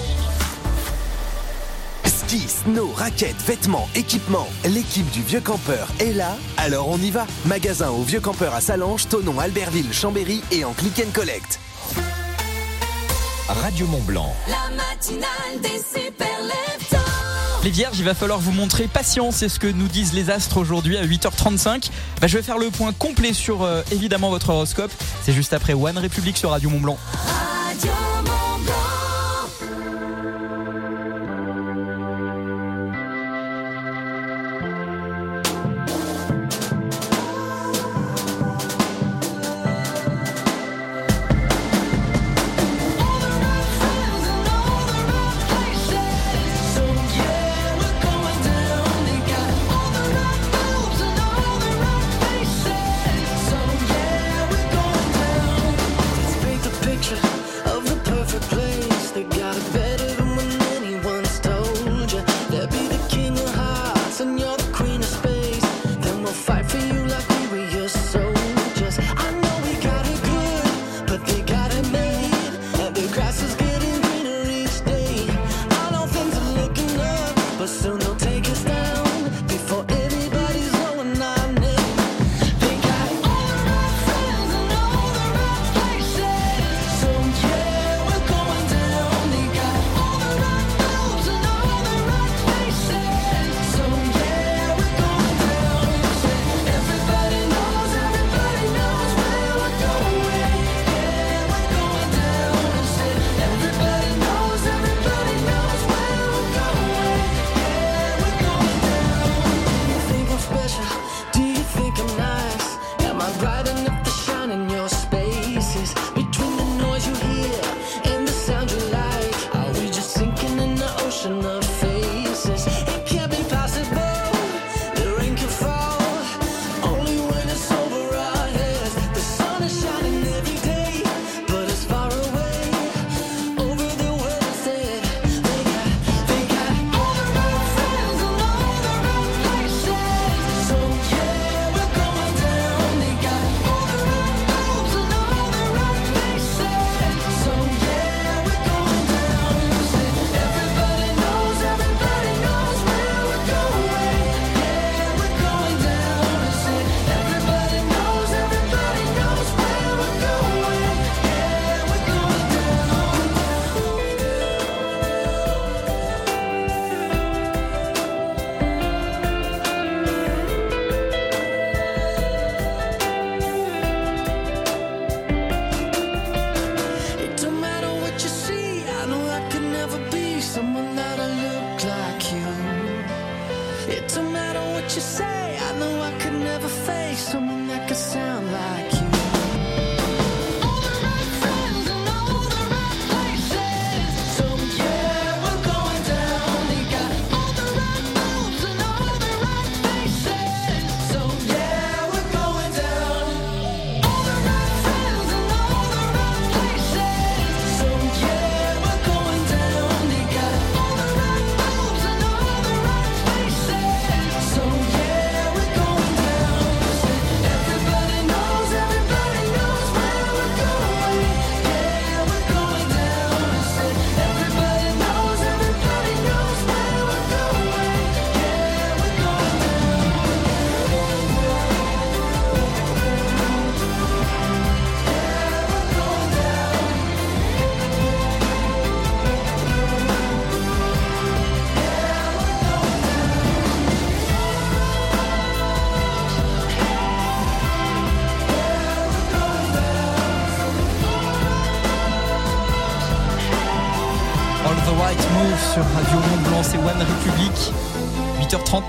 [2.06, 4.48] Ski snow, raquettes, vêtements, équipements.
[4.66, 7.28] L'équipe du Vieux Campeur est là, alors on y va.
[7.46, 11.60] Magasin au Vieux Campeur à Salange, Tonon, Albertville, Chambéry et en click and collect.
[13.48, 14.34] Radio Mont Blanc.
[14.48, 16.95] La matinale des super leftos.
[17.66, 20.58] Les vierges, il va falloir vous montrer patience, c'est ce que nous disent les astres
[20.58, 21.90] aujourd'hui à 8h35.
[22.22, 24.92] Bah, je vais faire le point complet sur euh, évidemment votre horoscope.
[25.24, 26.70] C'est juste après One République sur Radio.
[26.70, 27.00] Radio Mont Blanc.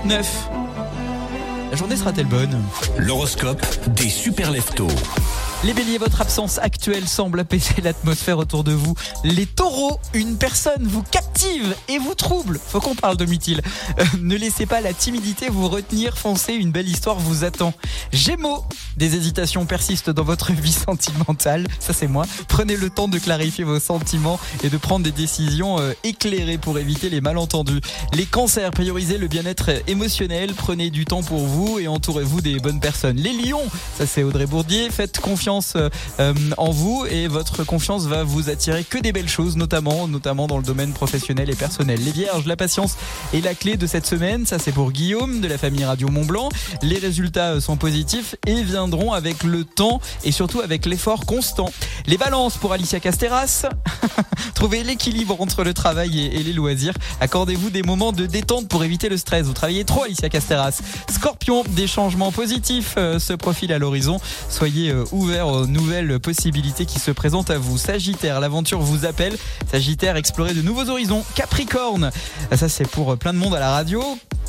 [0.07, 0.25] 8h39.
[1.69, 2.61] La journée sera-t-elle bonne
[2.97, 4.87] L'horoscope des super leftos.
[5.63, 8.93] Les béliers, votre absence actuelle semble apaiser l'atmosphère autour de vous.
[9.23, 12.59] Les taureaux, une personne vous captive et vous trouble.
[12.63, 13.61] Faut qu'on parle de Mithil.
[13.99, 17.73] Euh, ne laissez pas la timidité vous retenir, foncez, une belle histoire vous attend.
[18.13, 18.63] Gémeaux,
[18.97, 21.67] des hésitations persistent dans votre vie sentimentale.
[21.79, 22.25] Ça c'est moi.
[22.47, 26.77] Prenez le temps de clarifier vos sentiments et de prendre des décisions euh, éclairées pour
[26.79, 27.81] éviter les malentendus.
[28.13, 30.53] Les cancers, priorisez le bien-être émotionnel.
[30.55, 33.17] Prenez du temps pour vous et entourez-vous des bonnes personnes.
[33.17, 33.65] Les lions,
[33.97, 34.89] ça c'est Audrey Bourdier.
[34.89, 39.57] Faites confiance euh, en vous et votre confiance va vous attirer que des belles choses,
[39.57, 41.99] notamment, notamment dans le domaine professionnel et personnel.
[42.03, 42.95] Les vierges, la patience
[43.33, 44.45] est la clé de cette semaine.
[44.45, 46.49] Ça, c'est pour Guillaume de la famille Radio Mont Blanc.
[46.81, 51.69] Les résultats euh, sont positifs et viendront avec le temps et surtout avec l'effort constant.
[52.05, 53.65] Les balances pour Alicia Casteras.
[54.55, 56.93] Trouvez l'équilibre entre le travail et, les loisirs.
[57.19, 59.45] Accordez-vous des moments de détente pour éviter le stress.
[59.45, 60.81] Vous travaillez trop, Alicia Casteras.
[61.11, 64.19] Scorpion, des changements positifs euh, se profilent à l'horizon.
[64.49, 67.77] Soyez euh, ouverts aux nouvelles possibilités qui se présentent à vous.
[67.77, 69.37] Sagittaire, l'aventure vous appelle.
[69.71, 71.23] Sagittaire, explorez de nouveaux horizons.
[71.35, 72.11] Capricorne,
[72.55, 74.03] ça c'est pour euh, plein de monde à la radio.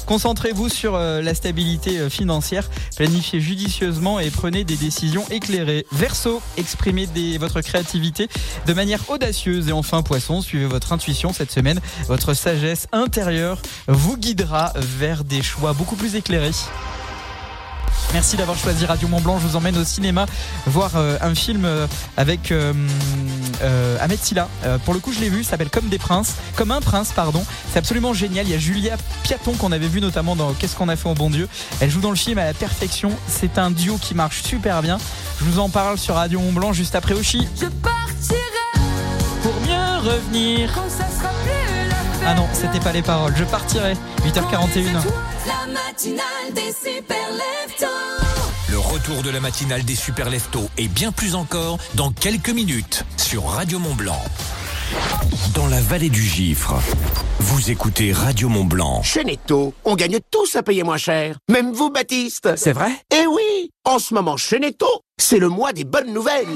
[0.06, 5.86] Concentrez-vous sur la stabilité financière, planifiez judicieusement et prenez des décisions éclairées.
[5.92, 7.06] Verseau, exprimez
[7.38, 8.28] votre créativité
[8.66, 9.68] de manière audacieuse.
[9.68, 11.80] Et enfin, Poisson, suivez votre intuition cette semaine.
[12.06, 16.52] Votre sagesse intérieure vous guidera vers des choix beaucoup plus éclairés.
[18.14, 19.38] Merci d'avoir choisi Radio Mont Blanc.
[19.38, 20.26] Je vous emmène au cinéma
[20.66, 21.86] voir euh, un film euh,
[22.16, 22.72] avec euh,
[23.62, 24.48] euh, Ahmed Silla.
[24.84, 25.44] Pour le coup, je l'ai vu.
[25.44, 27.44] Ça s'appelle Comme des princes, comme un prince, pardon.
[27.72, 28.46] C'est absolument génial.
[28.46, 31.14] Il y a Julia Piaton qu'on avait vu notamment dans Qu'est-ce qu'on a fait au
[31.14, 31.48] bon Dieu.
[31.80, 33.12] Elle joue dans le film à la perfection.
[33.28, 34.98] C'est un duo qui marche super bien.
[35.38, 37.46] Je vous en parle sur Radio Mont Blanc juste après Oshi.
[37.60, 38.40] Je partirai
[39.42, 40.72] Pour mieux revenir.
[40.74, 41.67] quand ça sera plus.
[42.26, 43.34] Ah non, c'était pas les paroles.
[43.36, 43.94] Je partirai.
[44.24, 44.92] 8h41.
[45.46, 47.86] La matinale des super leftos.
[48.70, 53.04] Le retour de la matinale des super leftos et bien plus encore dans quelques minutes
[53.16, 54.20] sur Radio Mont Blanc.
[55.54, 56.74] Dans la vallée du Gifre,
[57.40, 59.02] vous écoutez Radio Mont Blanc.
[59.02, 61.36] Chez Netto, on gagne tous à payer moins cher.
[61.50, 62.56] Même vous, Baptiste.
[62.56, 62.90] C'est vrai?
[63.14, 64.86] Eh oui En ce moment, chez Netto,
[65.18, 66.46] c'est le mois des bonnes nouvelles.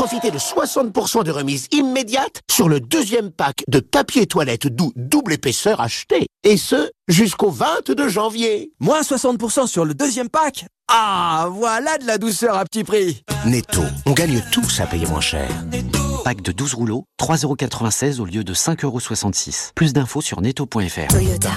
[0.00, 5.34] Profitez de 60% de remise immédiate sur le deuxième pack de papier toilette doux double
[5.34, 6.26] épaisseur acheté.
[6.42, 8.72] Et ce, jusqu'au 22 janvier.
[8.80, 13.82] Moins 60% sur le deuxième pack Ah, voilà de la douceur à petit prix Netto,
[14.06, 15.50] on gagne tous à payer moins cher.
[16.24, 19.72] Pack de 12 rouleaux, 3,96€ au lieu de 5,66€.
[19.74, 21.08] Plus d'infos sur netto.fr.
[21.08, 21.50] Toyota.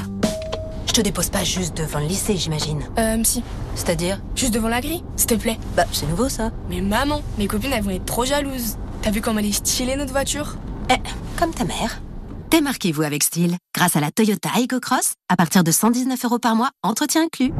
[0.93, 2.83] Je te dépose pas juste devant le lycée, j'imagine.
[2.99, 3.41] Euh, si.
[3.73, 5.57] C'est-à-dire Juste devant la grille, s'il te plaît.
[5.75, 6.51] Bah, c'est nouveau ça.
[6.69, 8.77] Mais maman, mes copines, elles vont être trop jalouses.
[9.01, 10.55] T'as vu comme elle est stylée, notre voiture?
[10.91, 10.99] Eh,
[11.35, 11.99] comme ta mère.
[12.51, 16.55] Démarquez-vous avec style grâce à la Toyota Aygo Cross à partir de 119 euros par
[16.55, 17.51] mois, entretien inclus.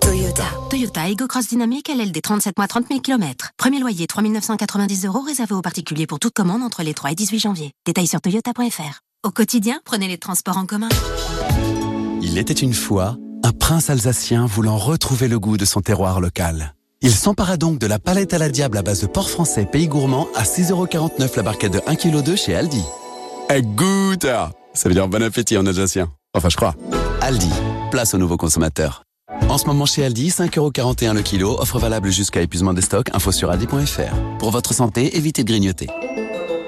[0.00, 0.42] Toyota.
[0.68, 3.52] Toyota Aygo Cross Dynamique LLD 37 mois 30 000 km.
[3.56, 7.14] Premier loyer 3 990 euros réservé aux particuliers pour toute commande entre les 3 et
[7.14, 7.70] 18 janvier.
[7.86, 8.98] Détails sur toyota.fr.
[9.24, 10.88] Au quotidien, prenez les transports en commun.
[12.38, 16.76] Il était une fois un prince alsacien voulant retrouver le goût de son terroir local.
[17.00, 19.88] Il s'empara donc de la palette à la diable à base de porc français pays
[19.88, 22.84] gourmand à 6,49€ la barquette de 1,2 kg chez Aldi.
[23.50, 24.24] Écoute
[24.72, 26.12] Ça veut dire bon appétit en alsacien.
[26.32, 26.76] Enfin, je crois.
[27.22, 27.50] Aldi,
[27.90, 29.02] place aux nouveaux consommateurs.
[29.48, 33.32] En ce moment chez Aldi, 5,41€ le kilo, offre valable jusqu'à épuisement des stocks, info
[33.32, 34.14] sur aldi.fr.
[34.38, 35.88] Pour votre santé, évitez de grignoter.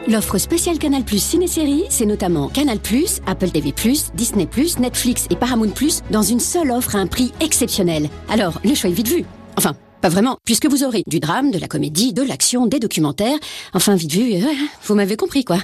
[0.09, 5.27] L'offre spéciale Canal Plus Ciné-Série, c'est notamment Canal Plus, Apple TV Plus, Disney Plus, Netflix
[5.31, 8.09] et Paramount Plus dans une seule offre à un prix exceptionnel.
[8.29, 9.25] Alors, le choix est vite vu.
[9.59, 13.37] Enfin, pas vraiment, puisque vous aurez du drame, de la comédie, de l'action, des documentaires.
[13.75, 14.47] Enfin, vite vu, euh,
[14.85, 15.59] vous m'avez compris quoi.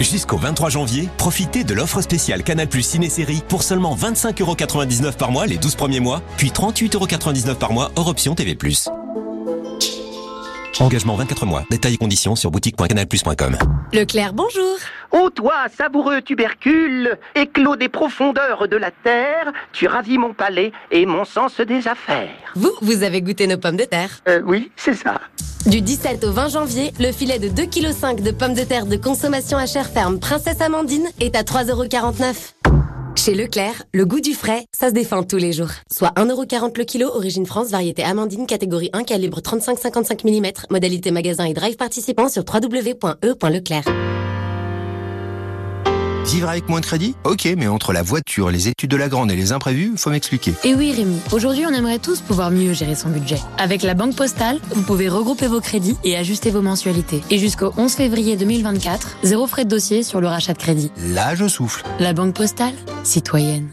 [0.00, 5.46] Jusqu'au 23 janvier, profitez de l'offre spéciale Canal Plus Ciné-Série pour seulement 25,99€ par mois
[5.46, 8.56] les 12 premiers mois, puis 38,99€ par mois hors option TV+.
[10.80, 11.64] Engagement 24 mois.
[11.70, 13.56] Détails et conditions sur boutique.canalplus.com.
[13.92, 14.76] Leclerc, bonjour.
[15.12, 21.04] Ô toi, savoureux tubercule, éclos des profondeurs de la terre, tu ravis mon palais et
[21.06, 22.30] mon sens des affaires.
[22.54, 25.20] Vous, vous avez goûté nos pommes de terre Euh, oui, c'est ça.
[25.66, 28.96] Du 17 au 20 janvier, le filet de 2,5 kg de pommes de terre de
[28.96, 32.81] consommation à chair ferme Princesse Amandine est à 3,49€.
[33.14, 35.70] Chez Leclerc, le goût du frais, ça se défend tous les jours.
[35.90, 41.44] Soit 1,40€ le kilo, origine France, variété Amandine, catégorie 1, calibre 35-55 mm, modalité magasin
[41.44, 43.84] et drive participant sur www.e.leclerc.
[46.24, 49.30] Vivre avec moins de crédit Ok, mais entre la voiture, les études de la grande
[49.30, 50.54] et les imprévus, faut m'expliquer.
[50.64, 53.38] Et oui Rémi, aujourd'hui on aimerait tous pouvoir mieux gérer son budget.
[53.58, 57.22] Avec la Banque Postale, vous pouvez regrouper vos crédits et ajuster vos mensualités.
[57.30, 60.90] Et jusqu'au 11 février 2024, zéro frais de dossier sur le rachat de crédit.
[60.98, 61.84] Là, je souffle.
[61.98, 63.68] La Banque Postale, citoyenne.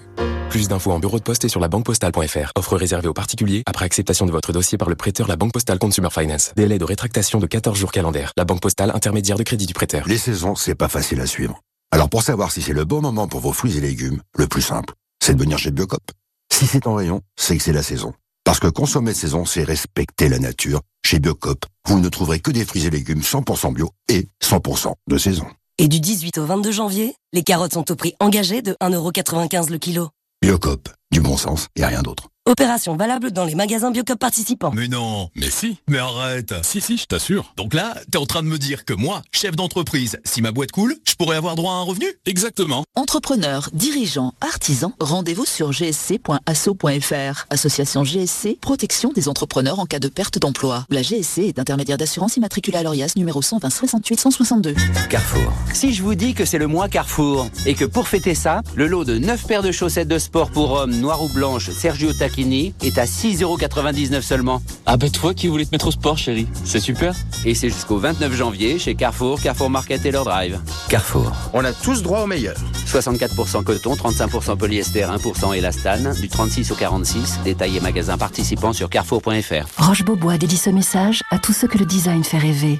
[0.49, 2.51] Plus d'infos en bureau de poste et sur la banquepostale.fr.
[2.55, 5.77] Offre réservée aux particuliers après acceptation de votre dossier par le prêteur La Banque Postale
[5.77, 6.53] Consumer Finance.
[6.55, 8.33] Délai de rétractation de 14 jours calendaires.
[8.35, 10.07] La Banque Postale intermédiaire de crédit du prêteur.
[10.07, 11.61] Les saisons, c'est pas facile à suivre.
[11.91, 14.61] Alors pour savoir si c'est le bon moment pour vos fruits et légumes, le plus
[14.61, 16.11] simple, c'est de venir chez Biocop.
[16.51, 18.13] Si c'est en rayon, c'est que c'est la saison.
[18.43, 20.81] Parce que consommer saison, c'est respecter la nature.
[21.03, 25.17] Chez Biocop, vous ne trouverez que des fruits et légumes 100% bio et 100% de
[25.17, 25.47] saison.
[25.77, 29.77] Et du 18 au 22 janvier, les carottes sont au prix engagé de 1,95€ le
[29.77, 30.09] kilo.
[30.41, 32.29] Biocop, du bon sens et rien d'autre.
[32.49, 34.71] Opération valable dans les magasins Biocop participants.
[34.73, 36.55] Mais non, mais si, mais arrête.
[36.63, 37.53] Si, si, je t'assure.
[37.57, 40.71] Donc là, t'es en train de me dire que moi, chef d'entreprise, si ma boîte
[40.71, 42.07] coule, je pourrais avoir droit à un revenu?
[42.25, 42.85] Exactement.
[42.95, 47.45] Entrepreneurs, dirigeants, artisans, rendez-vous sur gsc.asso.fr.
[47.51, 50.87] Association GSC, protection des entrepreneurs en cas de perte d'emploi.
[50.89, 54.73] La GSC est intermédiaire d'assurance immatriculée à l'ORIAS numéro 120 68 162.
[55.07, 55.53] Carrefour.
[55.71, 58.87] Si je vous dis que c'est le mois Carrefour et que pour fêter ça, le
[58.87, 62.97] lot de 9 paires de chaussettes de sport pour hommes noires ou blanches Sergio Est
[62.97, 64.61] à 6,99€ seulement.
[64.85, 67.13] Ah bah toi qui voulais te mettre au sport chérie, c'est super.
[67.43, 70.57] Et c'est jusqu'au 29 janvier chez Carrefour, Carrefour Market et leur drive.
[70.87, 71.33] Carrefour.
[71.53, 72.55] On a tous droit au meilleur.
[72.87, 78.89] 64% coton, 35% polyester, 1% élastane, du 36 au 46, détail et magasin participants sur
[78.89, 79.67] carrefour.fr.
[79.77, 82.79] Roche-Beaubois dédie ce message à tous ceux que le design fait rêver.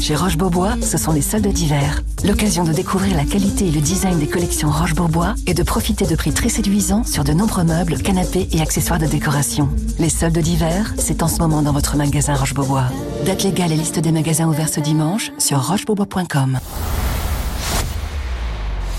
[0.00, 2.02] Chez Roche-Beaubois, ce sont les soldes d'hiver.
[2.24, 6.14] L'occasion de découvrir la qualité et le design des collections Roche-Beaubois et de profiter de
[6.14, 9.68] prix très séduisants sur de nombreux meubles, canapés et accessoires de décoration.
[9.98, 12.84] Les soldes d'hiver, c'est en ce moment dans votre magasin Roche-Beaubois.
[13.24, 16.60] Date légale et liste des magasins ouverts ce dimanche sur rochebeaubois.com.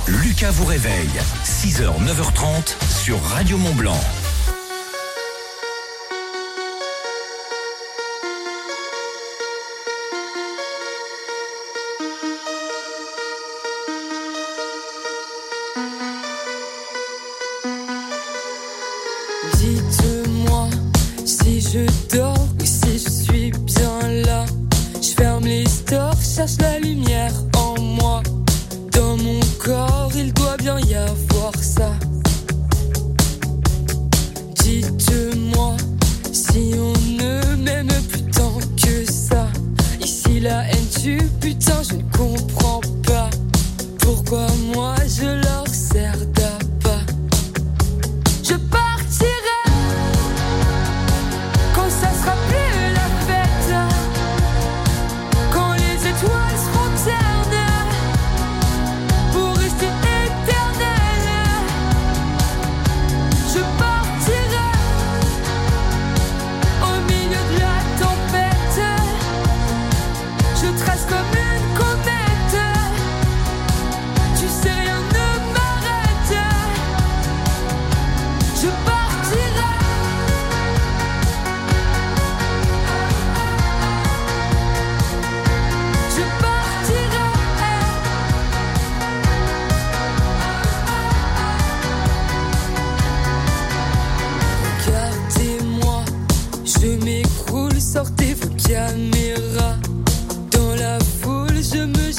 [0.08, 1.10] Lucas vous réveille.
[1.44, 4.25] 6h, 9h30 sur Radio Mont Blanc.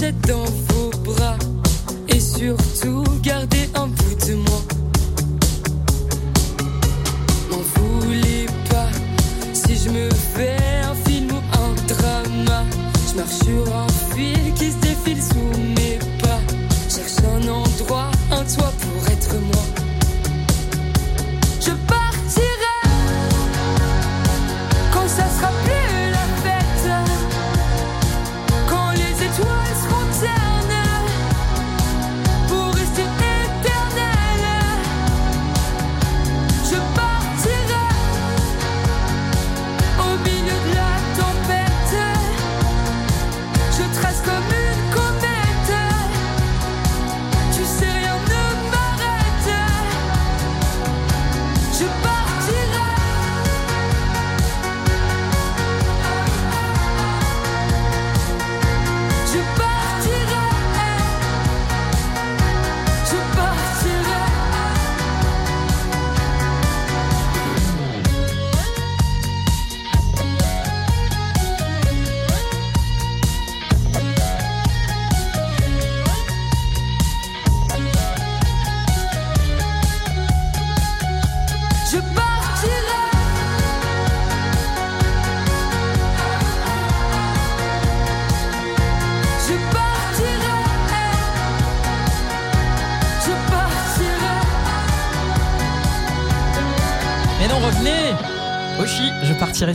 [0.07, 0.36] Je me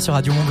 [0.02, 0.46] sur Radio Mont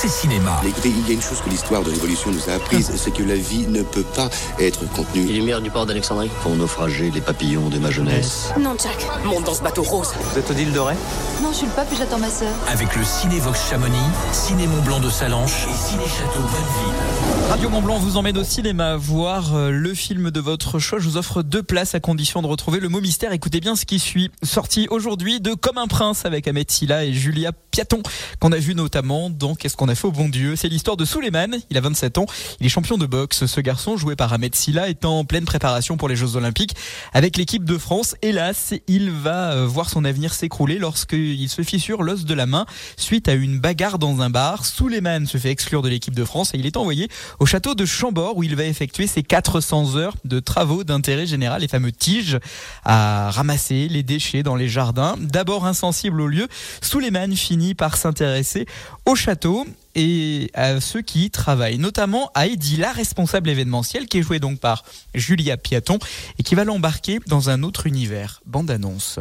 [0.00, 0.58] c'est cinéma.
[0.62, 3.10] Mais écoutez, il y a une chose que l'histoire de l'évolution nous a apprise, c'est
[3.10, 5.26] que la vie ne peut pas être contenue.
[5.26, 8.48] Les lumières du port d'Alexandrie Pour naufrager les papillons de ma jeunesse.
[8.58, 9.06] Non, Jack.
[9.26, 10.08] Monte dans ce bateau rose.
[10.18, 10.94] Vous êtes Odile Doré
[11.42, 12.54] Non, je suis le pape et j'attends ma sœur.
[12.68, 13.98] Avec le Cinévox Chamonix,
[14.32, 17.50] Ciné Mont Blanc de Salanches et Ciné Château Bonneville.
[17.50, 20.98] Radio Mont Blanc vous emmène au cinéma voir euh, le film de votre choix.
[20.98, 23.32] Je vous offre deux places à condition de retrouver le mot mystère.
[23.32, 24.30] Écoutez bien ce qui suit.
[24.42, 28.02] Sorti aujourd'hui de Comme un prince avec Ahmed Silla et Julia Piaton,
[28.38, 30.56] qu'on a vu notamment dans Qu'est-ce qu'on a bon Dieu.
[30.56, 31.58] C'est l'histoire de Suleiman.
[31.70, 32.26] Il a 27 ans.
[32.60, 33.46] Il est champion de boxe.
[33.46, 36.76] Ce garçon, joué par Ahmed Silla, est en pleine préparation pour les Jeux Olympiques
[37.12, 38.14] avec l'équipe de France.
[38.22, 42.66] Hélas, il va euh, voir son avenir s'écrouler lorsqu'il se fissure l'os de la main
[42.96, 44.64] suite à une bagarre dans un bar.
[44.64, 47.84] Suleiman se fait exclure de l'équipe de France et il est envoyé au château de
[47.84, 52.38] Chambord où il va effectuer ses 400 heures de travaux d'intérêt général, les fameux tiges,
[52.84, 55.16] à ramasser les déchets dans les jardins.
[55.18, 56.48] D'abord insensible au lieu,
[56.80, 58.66] Suleiman finit par s'intéresser
[59.06, 64.18] au château et à ceux qui y travaillent, notamment à Eddie, la responsable événementielle, qui
[64.18, 64.84] est jouée donc par
[65.14, 65.98] Julia Piaton
[66.38, 68.40] et qui va l'embarquer dans un autre univers.
[68.46, 69.18] Bande annonce.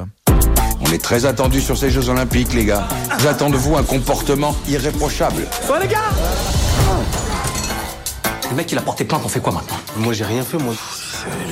[0.81, 2.87] On est très attendu sur ces Jeux Olympiques, les gars.
[3.21, 5.47] J'attends de vous un comportement irréprochable.
[5.69, 6.09] Ouais, les gars?
[8.49, 9.77] Le mec, il a porté plainte, on fait quoi maintenant?
[9.97, 10.73] Moi, j'ai rien fait, moi.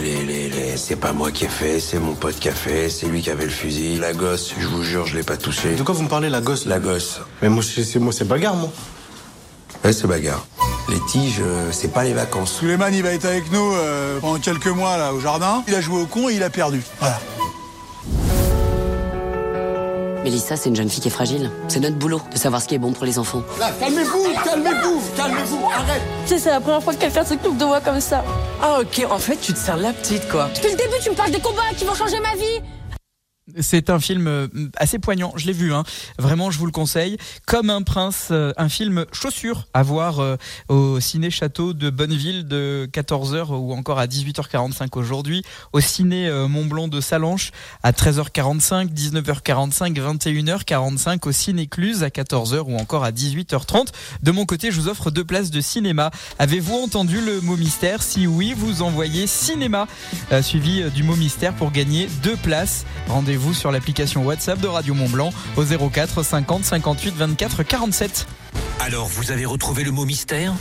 [0.02, 2.90] Les, les, les, c'est pas moi qui ai fait, c'est mon pote qui a fait,
[2.90, 3.98] c'est lui qui avait le fusil.
[3.98, 5.76] La gosse, je vous jure, je l'ai pas touché.
[5.76, 6.66] De quoi vous me parlez, la gosse?
[6.66, 7.20] La gosse.
[7.42, 8.72] Mais moi, c'est moi, c'est bagarre, moi.
[9.84, 10.46] Ouais, c'est bagarre.
[10.90, 12.54] Les tiges, euh, c'est pas les vacances.
[12.54, 15.64] Suleiman, il va être avec nous euh, pendant quelques mois là au jardin.
[15.68, 16.82] Il a joué au con et il a perdu.
[17.00, 17.20] Voilà.
[20.24, 21.52] Mélissa, c'est une jeune fille qui est fragile.
[21.70, 23.44] C'est notre boulot de savoir ce qui est bon pour les enfants.
[23.60, 26.02] Là, calmez-vous, calmez-vous, calmez-vous, arrête.
[26.26, 28.24] Tu sais, c'est la première fois que quelqu'un s'occupe de moi comme ça.
[28.62, 30.50] Ah ok, en fait tu te sers la petite quoi.
[30.56, 32.62] Depuis le début, tu me parles des combats qui vont changer ma vie.
[33.60, 35.84] C'est un film euh, assez poignant, je l'ai vu, hein.
[36.20, 37.18] vraiment je vous le conseille.
[37.46, 40.38] Comme un prince, euh, un film chaussure à voir euh,
[40.70, 45.44] au ciné château de Bonneville de 14h ou encore à 18h45 aujourd'hui,
[45.74, 47.52] au ciné Montblanc de Salanches
[47.84, 53.88] à 13h45, 19h45, 21h45, au ciné Cluse à 14h ou encore à 18h30.
[54.22, 56.12] De mon côté, je vous offre deux places de cinéma.
[56.40, 58.04] Avez-vous entendu le mot mystère?
[58.04, 59.88] Si oui, vous envoyez cinéma
[60.42, 62.86] suivi du mot mystère pour gagner deux places.
[63.08, 68.28] Rendez-vous sur l'application WhatsApp de Radio Mont Blanc au 04 50 58 24 47.
[68.80, 70.54] Alors, vous avez retrouvé le mot mystère?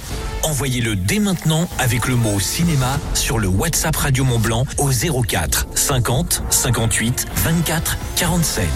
[0.42, 5.66] Envoyez-le dès maintenant avec le mot cinéma sur le WhatsApp Radio Mont Blanc au 04
[5.74, 8.66] 50 58 24 47.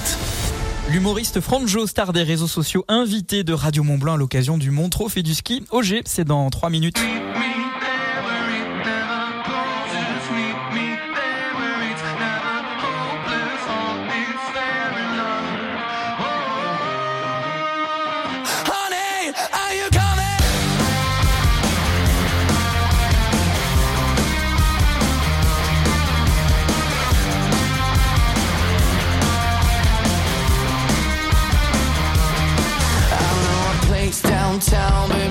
[0.90, 5.08] L'humoriste Franjo, star des réseaux sociaux, invité de Radio Mont Blanc à l'occasion du Montreux
[5.08, 6.02] fait du ski au G.
[6.04, 6.98] C'est dans 3 minutes.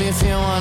[0.10, 0.59] If you wanna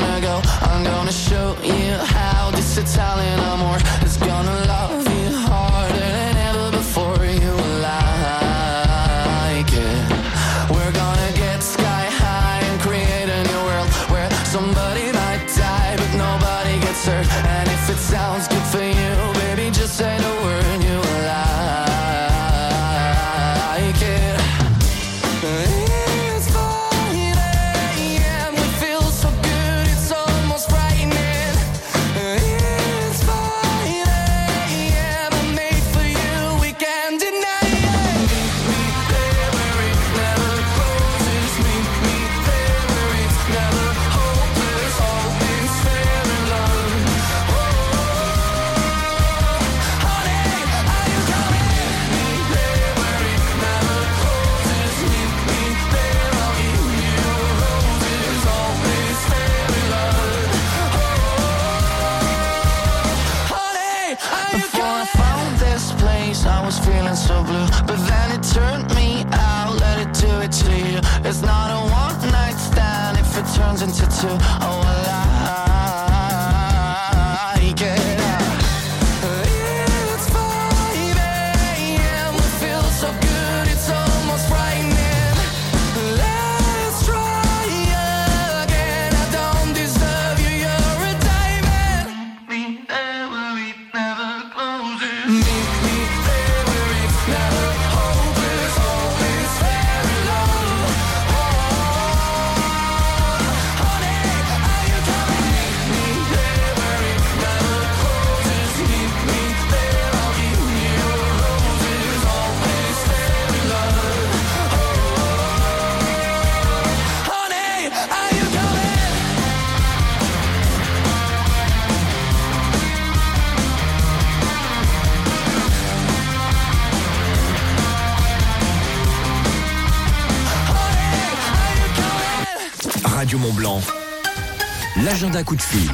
[135.18, 135.90] L'agenda coup de fil.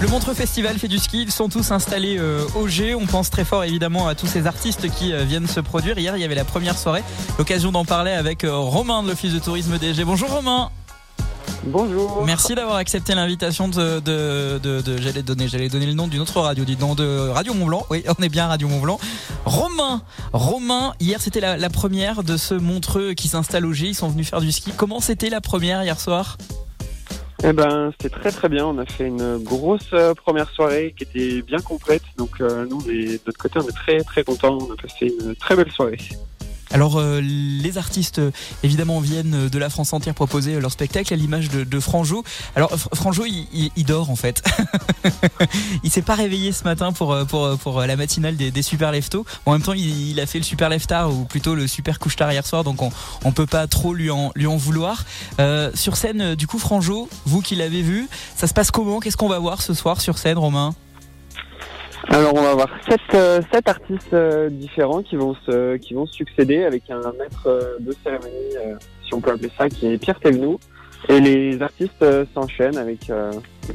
[0.00, 2.96] Le Montreux Festival fait du ski, ils sont tous installés euh, au G.
[2.96, 5.96] On pense très fort évidemment à tous ces artistes qui euh, viennent se produire.
[6.00, 7.04] Hier, il y avait la première soirée.
[7.38, 10.02] L'occasion d'en parler avec euh, Romain de l'Office de tourisme des G.
[10.02, 10.70] Bonjour Romain.
[11.62, 12.24] Bonjour.
[12.26, 16.20] Merci d'avoir accepté l'invitation de, de, de, de- j'allais donner, j'allais donner le nom d'une
[16.20, 17.86] autre radio, dis donc de Radio Mont Blanc.
[17.88, 18.98] Oui, on est bien à Radio Mont Blanc.
[19.44, 20.02] Romain,
[20.32, 23.86] Romain, hier c'était la, la première de ce Montreux qui s'installe au G.
[23.86, 24.72] Ils sont venus faire du ski.
[24.76, 26.36] Comment c'était la première hier soir?
[27.44, 28.66] Eh ben, c'était très très bien.
[28.66, 32.02] On a fait une grosse euh, première soirée qui était bien complète.
[32.16, 34.58] Donc euh, nous, on de notre côté, on est très très contents.
[34.60, 35.98] On a passé une très belle soirée.
[36.70, 38.30] Alors euh, les artistes euh,
[38.62, 42.24] évidemment viennent de la France entière proposer euh, leur spectacle à l'image de, de Franjo.
[42.56, 44.42] Alors Fr- Franjo il, dort en fait.
[45.82, 49.24] il s'est pas réveillé ce matin pour pour pour la matinale des, super leftos.
[49.46, 52.32] En même temps il, a fait le super leftard ou plutôt le super couche tard
[52.32, 52.90] hier soir donc on
[53.24, 55.04] on peut pas trop lui en lui en vouloir.
[55.74, 59.00] Sur scène du coup Franjo, vous qui l'avez vu, ça se passe comment?
[59.00, 60.74] Qu'est-ce qu'on va voir ce soir sur scène Romain?
[62.10, 66.06] Alors, on va avoir sept, euh, sept artistes euh, différents qui vont se qui vont
[66.06, 70.18] succéder avec un maître euh, de cérémonie, si on peut appeler ça, qui est Pierre
[70.18, 70.58] Thévenoud.
[71.08, 72.04] Et les artistes
[72.34, 73.10] s'enchaînent avec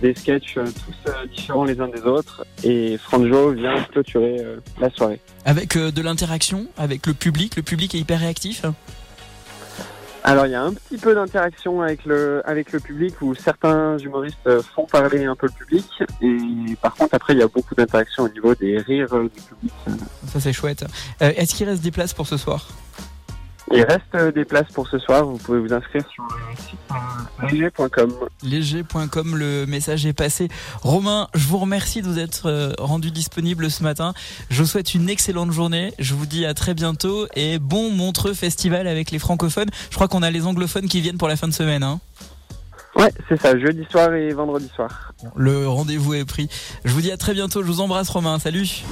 [0.02, 2.46] des sketchs tous différents les uns des autres.
[2.66, 4.44] Et Franjo vient clôturer
[4.78, 5.22] la soirée.
[5.46, 8.66] Avec de l'interaction avec le public, le public est hyper réactif?
[10.26, 13.98] Alors il y a un petit peu d'interaction avec le avec le public où certains
[13.98, 15.86] humoristes euh, font parler un peu le public
[16.22, 19.42] et par contre après il y a beaucoup d'interaction au niveau des rires euh, du
[19.42, 19.74] public.
[20.28, 20.86] Ça c'est chouette.
[21.22, 22.70] Euh, Est-ce qu'il reste des places pour ce soir?
[23.72, 26.80] Il reste euh, des places pour ce soir, vous pouvez vous inscrire sur le site
[26.92, 28.14] euh, léger.com.
[28.44, 30.50] léger.com, le message est passé.
[30.82, 34.14] Romain, je vous remercie de vous être euh, rendu disponible ce matin.
[34.50, 35.94] Je vous souhaite une excellente journée.
[35.98, 39.70] Je vous dis à très bientôt et bon Montreux Festival avec les francophones.
[39.90, 41.84] Je crois qu'on a les anglophones qui viennent pour la fin de semaine.
[41.84, 42.00] Hein.
[42.96, 45.14] Ouais, c'est ça, jeudi soir et vendredi soir.
[45.36, 46.48] Le rendez-vous est pris.
[46.86, 47.64] Je vous dis à très bientôt.
[47.64, 48.38] Je vous embrasse Romain.
[48.38, 48.84] Salut.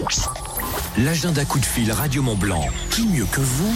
[0.97, 2.65] L'agenda coup de fil Radio Mont Blanc.
[2.89, 3.75] Qui mieux que vous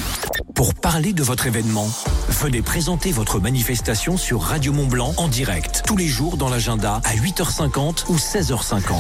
[0.55, 1.87] pour parler de votre événement
[2.29, 7.01] Venez présenter votre manifestation sur Radio Mont Blanc en direct tous les jours dans l'agenda
[7.03, 8.93] à 8h50 ou 16h50.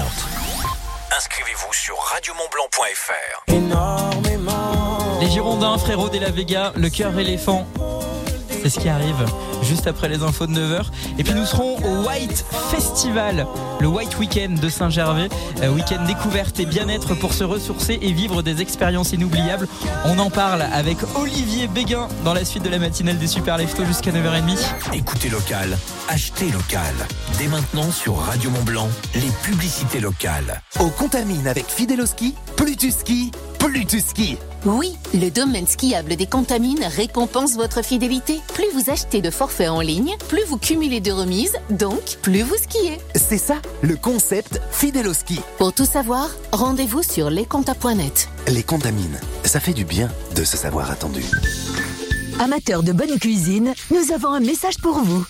[1.17, 3.45] Inscrivez-vous sur radiomontblanc.fr.
[5.21, 7.65] Les Girondins, frérot de la Vega, le cœur éléphant.
[8.61, 9.25] C'est ce qui arrive
[9.65, 10.85] juste après les infos de 9h.
[11.17, 13.47] Et puis nous serons au White Festival,
[13.79, 15.29] le White Weekend de Saint-Gervais.
[15.61, 19.67] Euh, week-end découverte et bien-être pour se ressourcer et vivre des expériences inoubliables.
[20.05, 23.85] On en parle avec Olivier Béguin dans la suite de la matinale des Super Leftos
[23.85, 24.57] jusqu'à 9h30.
[24.93, 26.93] Écoutez local, achetez local.
[27.37, 30.61] Dès maintenant sur Radio Mont Blanc, les publicités locales.
[30.79, 33.31] Au Contamine avec Fideloski, plus tu skis,
[33.67, 34.37] plus tu skis.
[34.65, 38.39] Oui, le domaine skiable des Contamines récompense votre fidélité.
[38.53, 42.55] Plus vous achetez de forfaits en ligne, plus vous cumulez de remises, donc plus vous
[42.57, 42.99] skiez.
[43.15, 45.39] C'est ça, le concept Fideloski.
[45.57, 48.29] Pour tout savoir, rendez-vous sur lescontas.net.
[48.47, 51.23] Les Contamines, ça fait du bien de se savoir attendu.
[52.39, 55.25] Amateurs de bonne cuisine, nous avons un message pour vous.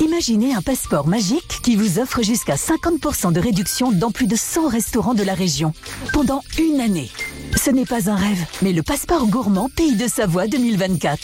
[0.00, 4.66] Imaginez un passeport magique qui vous offre jusqu'à 50% de réduction dans plus de 100
[4.66, 5.72] restaurants de la région
[6.12, 7.10] pendant une année.
[7.56, 11.18] Ce n'est pas un rêve, mais le passeport gourmand Pays de Savoie 2024.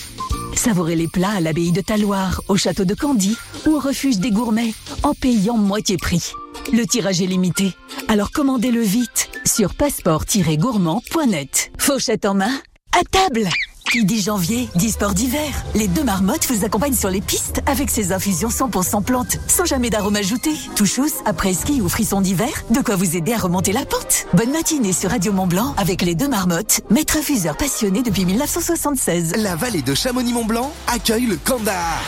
[0.54, 4.30] Savourez les plats à l'abbaye de Taloir, au château de Candy ou au refuge des
[4.30, 6.32] gourmets en payant moitié prix.
[6.72, 7.74] Le tirage est limité,
[8.06, 11.72] alors commandez-le vite sur passeport-gourmand.net.
[11.76, 12.52] Fauchette en main,
[12.92, 13.48] à table
[13.96, 15.64] dit janvier, dit sport d'hiver.
[15.74, 19.90] Les deux marmottes vous accompagnent sur les pistes avec ces infusions 100% plantes, sans jamais
[19.90, 20.50] d'arôme ajouté.
[20.76, 24.26] Touchous, après ski ou frisson d'hiver, de quoi vous aider à remonter la pente.
[24.34, 29.34] Bonne matinée sur Radio Mont Blanc avec les deux marmottes, maître infuseur passionné depuis 1976.
[29.38, 32.02] La vallée de Chamonix-Mont-Blanc accueille le Kandahar.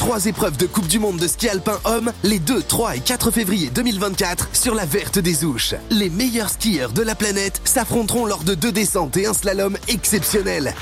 [0.00, 3.30] Trois épreuves de Coupe du Monde de ski alpin homme les 2, 3 et 4
[3.30, 5.74] février 2024 sur la Verte des Ouches.
[5.90, 10.72] Les meilleurs skieurs de la planète s'affronteront lors de deux descentes et un slalom exceptionnel.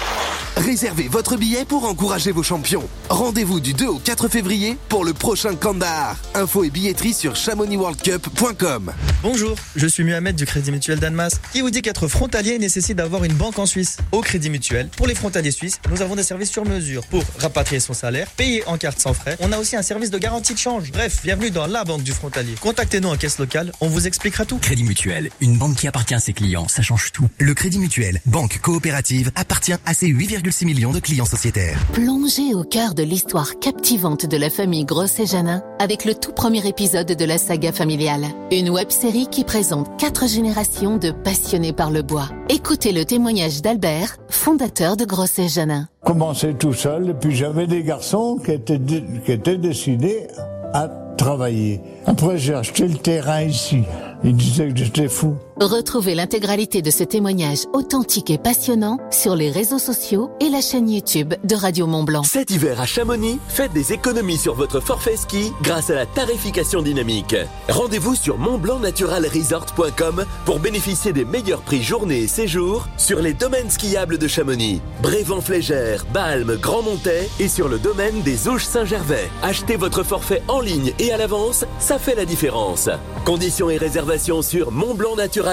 [0.57, 2.89] Réservez votre billet pour encourager vos champions.
[3.09, 6.17] Rendez-vous du 2 au 4 février pour le prochain Kandahar.
[6.35, 8.93] Info et billetterie sur chamonixworldcup.com.
[9.23, 13.25] Bonjour, je suis Mohamed du Crédit Mutuel d'Annemasse qui vous dit qu'être frontalier nécessite d'avoir
[13.25, 13.99] une banque en Suisse.
[14.13, 17.81] Au Crédit Mutuel, pour les frontaliers suisses, nous avons des services sur mesure pour rapatrier
[17.81, 19.37] son salaire, payer en carte sans frais.
[19.41, 20.93] On a aussi un service de garantie de change.
[20.93, 22.55] Bref, bienvenue dans la banque du frontalier.
[22.61, 24.59] Contactez-nous en caisse locale, on vous expliquera tout.
[24.59, 27.29] Crédit Mutuel, une banque qui appartient à ses clients, ça change tout.
[27.39, 31.79] Le Crédit Mutuel, banque coopérative, appartient à ses 8,6 millions de clients sociétaires.
[31.93, 36.33] Plongez au cœur de l'histoire captivante de la famille Gross et Janin avec le tout
[36.33, 38.27] premier épisode de la saga familiale.
[38.53, 42.29] Une web série qui présente quatre générations de passionnés par le bois.
[42.49, 45.89] Écoutez le témoignage d'Albert, fondateur de Grosset Janin.
[46.03, 48.81] Commençais tout seul et puis j'avais des garçons qui étaient,
[49.25, 50.27] qui étaient décidés
[50.73, 51.81] à travailler.
[52.07, 53.83] Après j'ai acheté le terrain ici.
[54.25, 55.37] Ils disaient que j'étais fou.
[55.61, 60.89] Retrouvez l'intégralité de ce témoignage authentique et passionnant sur les réseaux sociaux et la chaîne
[60.89, 62.23] YouTube de Radio Mont Blanc.
[62.23, 66.81] Cet hiver à Chamonix, faites des économies sur votre forfait ski grâce à la tarification
[66.81, 67.35] dynamique.
[67.69, 74.19] Rendez-vous sur montblancnaturalresort.com pour bénéficier des meilleurs prix journée et séjour sur les domaines skiables
[74.19, 74.81] de Chamonix.
[75.03, 79.29] Brévent-Flégère, Balme, Grand Montais et sur le domaine des Ouches Saint-Gervais.
[79.43, 82.89] Achetez votre forfait en ligne et à l'avance, ça fait la différence.
[83.25, 85.48] Conditions et réservations sur montblancnaturalresort.com.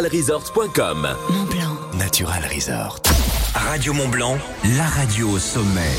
[1.30, 1.78] Mont Blanc.
[1.98, 3.00] Natural Resort.
[3.54, 4.38] Radio Mont Blanc,
[4.78, 5.96] la radio au sommet.